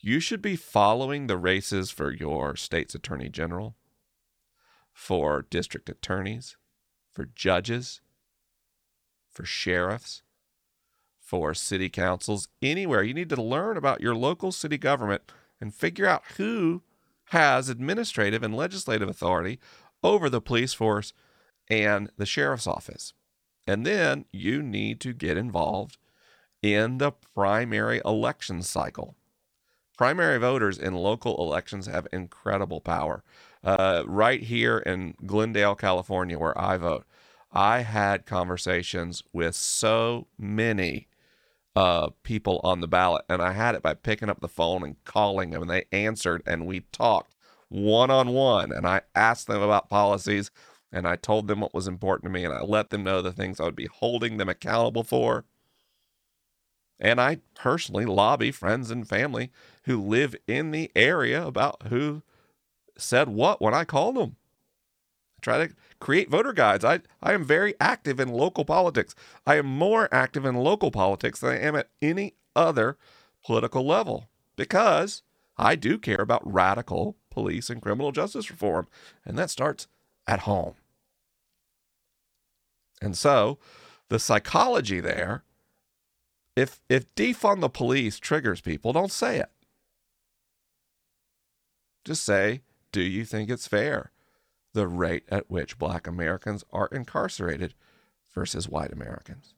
you 0.00 0.18
should 0.18 0.42
be 0.42 0.56
following 0.56 1.26
the 1.26 1.36
races 1.36 1.90
for 1.90 2.10
your 2.10 2.56
state's 2.56 2.94
attorney 2.94 3.28
general, 3.28 3.76
for 4.92 5.46
district 5.50 5.88
attorneys, 5.88 6.56
for 7.12 7.26
judges, 7.26 8.00
for 9.30 9.44
sheriffs, 9.44 10.22
for 11.20 11.54
city 11.54 11.88
councils, 11.88 12.48
anywhere. 12.62 13.02
You 13.02 13.14
need 13.14 13.28
to 13.28 13.42
learn 13.42 13.76
about 13.76 14.00
your 14.00 14.16
local 14.16 14.50
city 14.50 14.78
government 14.78 15.30
and 15.60 15.74
figure 15.74 16.06
out 16.06 16.24
who 16.36 16.82
has 17.30 17.68
administrative 17.68 18.42
and 18.42 18.54
legislative 18.54 19.08
authority 19.08 19.60
over 20.02 20.28
the 20.28 20.40
police 20.40 20.72
force 20.72 21.12
and 21.68 22.10
the 22.16 22.26
sheriff's 22.26 22.66
office. 22.66 23.12
And 23.66 23.86
then 23.86 24.24
you 24.32 24.62
need 24.62 25.00
to 25.00 25.12
get 25.12 25.36
involved 25.36 25.96
in 26.60 26.98
the 26.98 27.12
primary 27.12 28.00
election 28.04 28.62
cycle. 28.62 29.14
Primary 29.96 30.38
voters 30.38 30.76
in 30.76 30.94
local 30.94 31.36
elections 31.36 31.86
have 31.86 32.08
incredible 32.12 32.80
power. 32.80 33.22
Uh, 33.62 34.02
right 34.06 34.42
here 34.42 34.78
in 34.78 35.14
Glendale, 35.24 35.76
California, 35.76 36.38
where 36.38 36.58
I 36.58 36.78
vote, 36.78 37.04
I 37.52 37.82
had 37.82 38.26
conversations 38.26 39.22
with 39.32 39.54
so 39.54 40.26
many 40.36 41.06
uh, 41.76 42.10
people 42.22 42.60
on 42.64 42.80
the 42.80 42.88
ballot, 42.88 43.24
and 43.28 43.40
I 43.40 43.52
had 43.52 43.74
it 43.74 43.82
by 43.82 43.94
picking 43.94 44.28
up 44.28 44.40
the 44.40 44.48
phone 44.48 44.82
and 44.82 45.02
calling 45.04 45.50
them, 45.50 45.62
and 45.62 45.70
they 45.70 45.84
answered, 45.92 46.42
and 46.46 46.66
we 46.66 46.80
talked 46.92 47.34
one 47.68 48.10
on 48.10 48.30
one, 48.30 48.72
and 48.72 48.86
I 48.86 49.02
asked 49.14 49.46
them 49.46 49.62
about 49.62 49.88
policies, 49.88 50.50
and 50.92 51.06
I 51.06 51.16
told 51.16 51.46
them 51.46 51.60
what 51.60 51.74
was 51.74 51.86
important 51.86 52.24
to 52.24 52.30
me, 52.30 52.44
and 52.44 52.52
I 52.52 52.62
let 52.62 52.90
them 52.90 53.04
know 53.04 53.22
the 53.22 53.32
things 53.32 53.60
I 53.60 53.64
would 53.64 53.76
be 53.76 53.86
holding 53.86 54.36
them 54.36 54.48
accountable 54.48 55.04
for. 55.04 55.44
And 56.98 57.20
I 57.20 57.38
personally 57.54 58.04
lobby 58.04 58.50
friends 58.50 58.90
and 58.90 59.08
family 59.08 59.50
who 59.84 60.02
live 60.02 60.36
in 60.46 60.72
the 60.72 60.90
area 60.94 61.46
about 61.46 61.84
who 61.88 62.22
said 62.98 63.28
what 63.28 63.62
when 63.62 63.72
I 63.72 63.84
called 63.84 64.16
them. 64.16 64.36
Try 65.40 65.66
to 65.66 65.74
create 66.00 66.30
voter 66.30 66.52
guides. 66.52 66.84
I, 66.84 67.00
I 67.22 67.32
am 67.32 67.44
very 67.44 67.74
active 67.78 68.18
in 68.18 68.28
local 68.28 68.64
politics. 68.64 69.14
I 69.46 69.56
am 69.56 69.66
more 69.66 70.08
active 70.12 70.44
in 70.44 70.56
local 70.56 70.90
politics 70.90 71.40
than 71.40 71.50
I 71.50 71.60
am 71.60 71.76
at 71.76 71.90
any 72.02 72.34
other 72.56 72.96
political 73.44 73.86
level 73.86 74.28
because 74.56 75.22
I 75.56 75.76
do 75.76 75.98
care 75.98 76.20
about 76.20 76.50
radical 76.50 77.16
police 77.30 77.70
and 77.70 77.82
criminal 77.82 78.12
justice 78.12 78.50
reform. 78.50 78.88
And 79.24 79.38
that 79.38 79.50
starts 79.50 79.86
at 80.26 80.40
home. 80.40 80.74
And 83.02 83.16
so 83.16 83.58
the 84.08 84.18
psychology 84.18 85.00
there 85.00 85.44
if 86.56 86.80
if 86.88 87.14
defund 87.14 87.60
the 87.60 87.68
police 87.68 88.18
triggers 88.18 88.60
people, 88.60 88.92
don't 88.92 89.12
say 89.12 89.38
it. 89.38 89.50
Just 92.04 92.24
say, 92.24 92.62
do 92.92 93.00
you 93.00 93.24
think 93.24 93.48
it's 93.50 93.68
fair 93.68 94.10
the 94.72 94.88
rate 94.88 95.24
at 95.28 95.50
which 95.50 95.78
black 95.78 96.06
Americans 96.06 96.64
are 96.72 96.88
incarcerated 96.92 97.74
versus 98.34 98.68
white 98.68 98.92
Americans? 98.92 99.54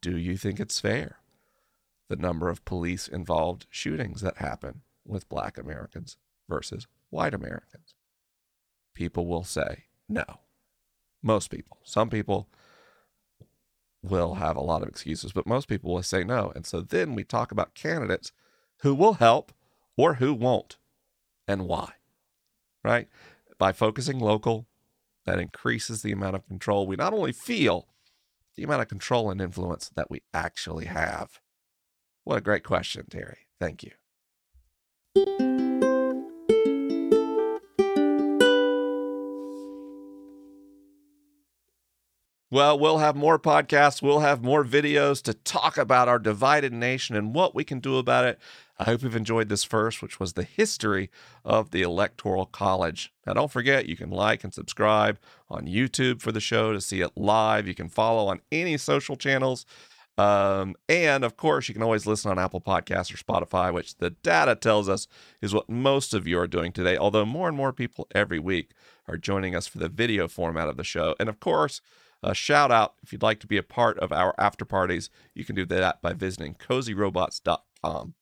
Do 0.00 0.16
you 0.16 0.36
think 0.36 0.58
it's 0.58 0.80
fair 0.80 1.18
the 2.08 2.16
number 2.16 2.48
of 2.48 2.64
police 2.64 3.08
involved 3.08 3.66
shootings 3.70 4.20
that 4.20 4.38
happen 4.38 4.82
with 5.06 5.28
black 5.28 5.58
Americans 5.58 6.16
versus 6.48 6.86
white 7.10 7.34
Americans? 7.34 7.94
People 8.94 9.26
will 9.26 9.44
say 9.44 9.84
no. 10.08 10.24
Most 11.22 11.50
people. 11.50 11.78
Some 11.84 12.10
people 12.10 12.48
will 14.02 14.34
have 14.34 14.56
a 14.56 14.60
lot 14.60 14.82
of 14.82 14.88
excuses, 14.88 15.32
but 15.32 15.46
most 15.46 15.68
people 15.68 15.94
will 15.94 16.02
say 16.02 16.24
no. 16.24 16.52
And 16.54 16.66
so 16.66 16.80
then 16.80 17.14
we 17.14 17.24
talk 17.24 17.52
about 17.52 17.74
candidates 17.74 18.32
who 18.80 18.94
will 18.94 19.14
help 19.14 19.52
or 19.96 20.14
who 20.14 20.34
won't 20.34 20.76
and 21.46 21.68
why, 21.68 21.92
right? 22.82 23.08
By 23.62 23.70
focusing 23.70 24.18
local, 24.18 24.66
that 25.24 25.38
increases 25.38 26.02
the 26.02 26.10
amount 26.10 26.34
of 26.34 26.44
control 26.48 26.84
we 26.84 26.96
not 26.96 27.12
only 27.12 27.30
feel, 27.30 27.86
the 28.56 28.64
amount 28.64 28.82
of 28.82 28.88
control 28.88 29.30
and 29.30 29.40
influence 29.40 29.88
that 29.94 30.10
we 30.10 30.22
actually 30.34 30.86
have. 30.86 31.40
What 32.24 32.38
a 32.38 32.40
great 32.40 32.64
question, 32.64 33.06
Terry. 33.08 33.46
Thank 33.60 33.84
you. 33.84 33.92
Well, 42.50 42.78
we'll 42.78 42.98
have 42.98 43.14
more 43.14 43.38
podcasts. 43.38 44.02
We'll 44.02 44.18
have 44.18 44.42
more 44.42 44.64
videos 44.64 45.22
to 45.22 45.34
talk 45.34 45.78
about 45.78 46.08
our 46.08 46.18
divided 46.18 46.72
nation 46.72 47.14
and 47.14 47.32
what 47.32 47.54
we 47.54 47.62
can 47.62 47.78
do 47.78 47.96
about 47.96 48.24
it. 48.24 48.40
I 48.82 48.86
hope 48.86 49.04
you've 49.04 49.14
enjoyed 49.14 49.48
this 49.48 49.62
first, 49.62 50.02
which 50.02 50.18
was 50.18 50.32
the 50.32 50.42
history 50.42 51.08
of 51.44 51.70
the 51.70 51.82
Electoral 51.82 52.46
College. 52.46 53.12
Now, 53.24 53.34
don't 53.34 53.50
forget, 53.50 53.86
you 53.86 53.96
can 53.96 54.10
like 54.10 54.42
and 54.42 54.52
subscribe 54.52 55.20
on 55.48 55.68
YouTube 55.68 56.20
for 56.20 56.32
the 56.32 56.40
show 56.40 56.72
to 56.72 56.80
see 56.80 57.00
it 57.00 57.12
live. 57.14 57.68
You 57.68 57.76
can 57.76 57.88
follow 57.88 58.26
on 58.26 58.40
any 58.50 58.76
social 58.76 59.14
channels. 59.14 59.66
Um, 60.18 60.74
and 60.88 61.22
of 61.22 61.36
course, 61.36 61.68
you 61.68 61.74
can 61.74 61.84
always 61.84 62.06
listen 62.06 62.32
on 62.32 62.40
Apple 62.40 62.60
Podcasts 62.60 63.14
or 63.14 63.18
Spotify, 63.18 63.72
which 63.72 63.98
the 63.98 64.10
data 64.10 64.56
tells 64.56 64.88
us 64.88 65.06
is 65.40 65.54
what 65.54 65.70
most 65.70 66.12
of 66.12 66.26
you 66.26 66.36
are 66.40 66.48
doing 66.48 66.72
today. 66.72 66.96
Although 66.96 67.24
more 67.24 67.46
and 67.46 67.56
more 67.56 67.72
people 67.72 68.08
every 68.16 68.40
week 68.40 68.72
are 69.06 69.16
joining 69.16 69.54
us 69.54 69.68
for 69.68 69.78
the 69.78 69.88
video 69.88 70.26
format 70.26 70.68
of 70.68 70.76
the 70.76 70.82
show. 70.82 71.14
And 71.20 71.28
of 71.28 71.38
course, 71.38 71.82
a 72.20 72.34
shout 72.34 72.72
out 72.72 72.94
if 73.04 73.12
you'd 73.12 73.22
like 73.22 73.38
to 73.40 73.46
be 73.46 73.58
a 73.58 73.62
part 73.62 73.96
of 74.00 74.10
our 74.10 74.34
after 74.38 74.64
parties, 74.64 75.08
you 75.36 75.44
can 75.44 75.54
do 75.54 75.66
that 75.66 76.02
by 76.02 76.14
visiting 76.14 76.56
cozyrobots.com. 76.56 78.14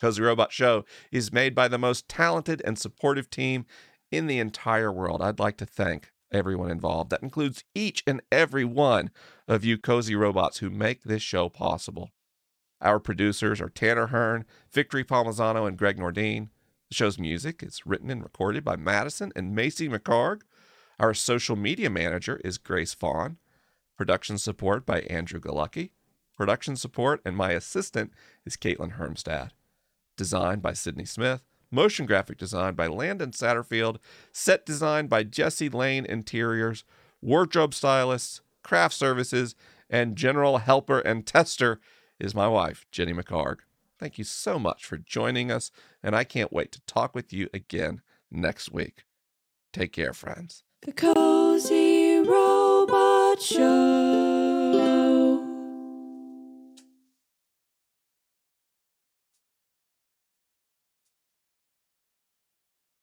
Cozy 0.00 0.22
Robot 0.22 0.52
Show 0.52 0.84
is 1.10 1.32
made 1.32 1.54
by 1.54 1.68
the 1.68 1.78
most 1.78 2.08
talented 2.08 2.62
and 2.64 2.78
supportive 2.78 3.30
team 3.30 3.66
in 4.10 4.26
the 4.26 4.38
entire 4.38 4.92
world. 4.92 5.22
I'd 5.22 5.38
like 5.38 5.56
to 5.58 5.66
thank 5.66 6.12
everyone 6.32 6.70
involved. 6.70 7.10
That 7.10 7.22
includes 7.22 7.64
each 7.74 8.02
and 8.06 8.20
every 8.30 8.64
one 8.64 9.10
of 9.48 9.64
you 9.64 9.78
cozy 9.78 10.14
robots 10.14 10.58
who 10.58 10.70
make 10.70 11.04
this 11.04 11.22
show 11.22 11.48
possible. 11.48 12.10
Our 12.80 13.00
producers 13.00 13.60
are 13.60 13.70
Tanner 13.70 14.08
Hearn, 14.08 14.44
Victory 14.70 15.04
Palmazano, 15.04 15.66
and 15.66 15.78
Greg 15.78 15.98
Nordine. 15.98 16.50
The 16.90 16.94
show's 16.94 17.18
music 17.18 17.62
is 17.62 17.86
written 17.86 18.10
and 18.10 18.22
recorded 18.22 18.64
by 18.64 18.76
Madison 18.76 19.32
and 19.34 19.54
Macy 19.54 19.88
McHargue. 19.88 20.42
Our 21.00 21.14
social 21.14 21.56
media 21.56 21.90
manager 21.90 22.40
is 22.44 22.58
Grace 22.58 22.94
Fawn. 22.94 23.38
Production 23.96 24.36
support 24.36 24.84
by 24.84 25.00
Andrew 25.02 25.40
Galucki. 25.40 25.90
Production 26.36 26.76
support 26.76 27.22
and 27.24 27.34
my 27.34 27.52
assistant 27.52 28.12
is 28.44 28.56
Caitlin 28.56 28.98
Hermstad. 28.98 29.50
Design 30.16 30.60
by 30.60 30.72
Sydney 30.72 31.04
Smith. 31.04 31.42
Motion 31.70 32.06
graphic 32.06 32.38
design 32.38 32.74
by 32.74 32.86
Landon 32.86 33.32
Satterfield. 33.32 33.98
Set 34.32 34.64
design 34.64 35.06
by 35.06 35.22
Jesse 35.22 35.68
Lane 35.68 36.06
Interiors. 36.06 36.84
Wardrobe 37.20 37.74
stylists, 37.74 38.40
craft 38.62 38.94
services, 38.94 39.54
and 39.88 40.16
general 40.16 40.58
helper 40.58 41.00
and 41.00 41.26
tester 41.26 41.80
is 42.18 42.34
my 42.34 42.48
wife, 42.48 42.86
Jenny 42.90 43.12
McHargue. 43.12 43.60
Thank 43.98 44.18
you 44.18 44.24
so 44.24 44.58
much 44.58 44.84
for 44.84 44.98
joining 44.98 45.50
us, 45.50 45.70
and 46.02 46.14
I 46.14 46.24
can't 46.24 46.52
wait 46.52 46.72
to 46.72 46.80
talk 46.82 47.14
with 47.14 47.32
you 47.32 47.48
again 47.54 48.02
next 48.30 48.72
week. 48.72 49.04
Take 49.72 49.92
care, 49.92 50.12
friends. 50.12 50.64
The 50.82 50.92
Cozy 50.92 52.18
Robot 52.18 53.40
Show. 53.40 54.05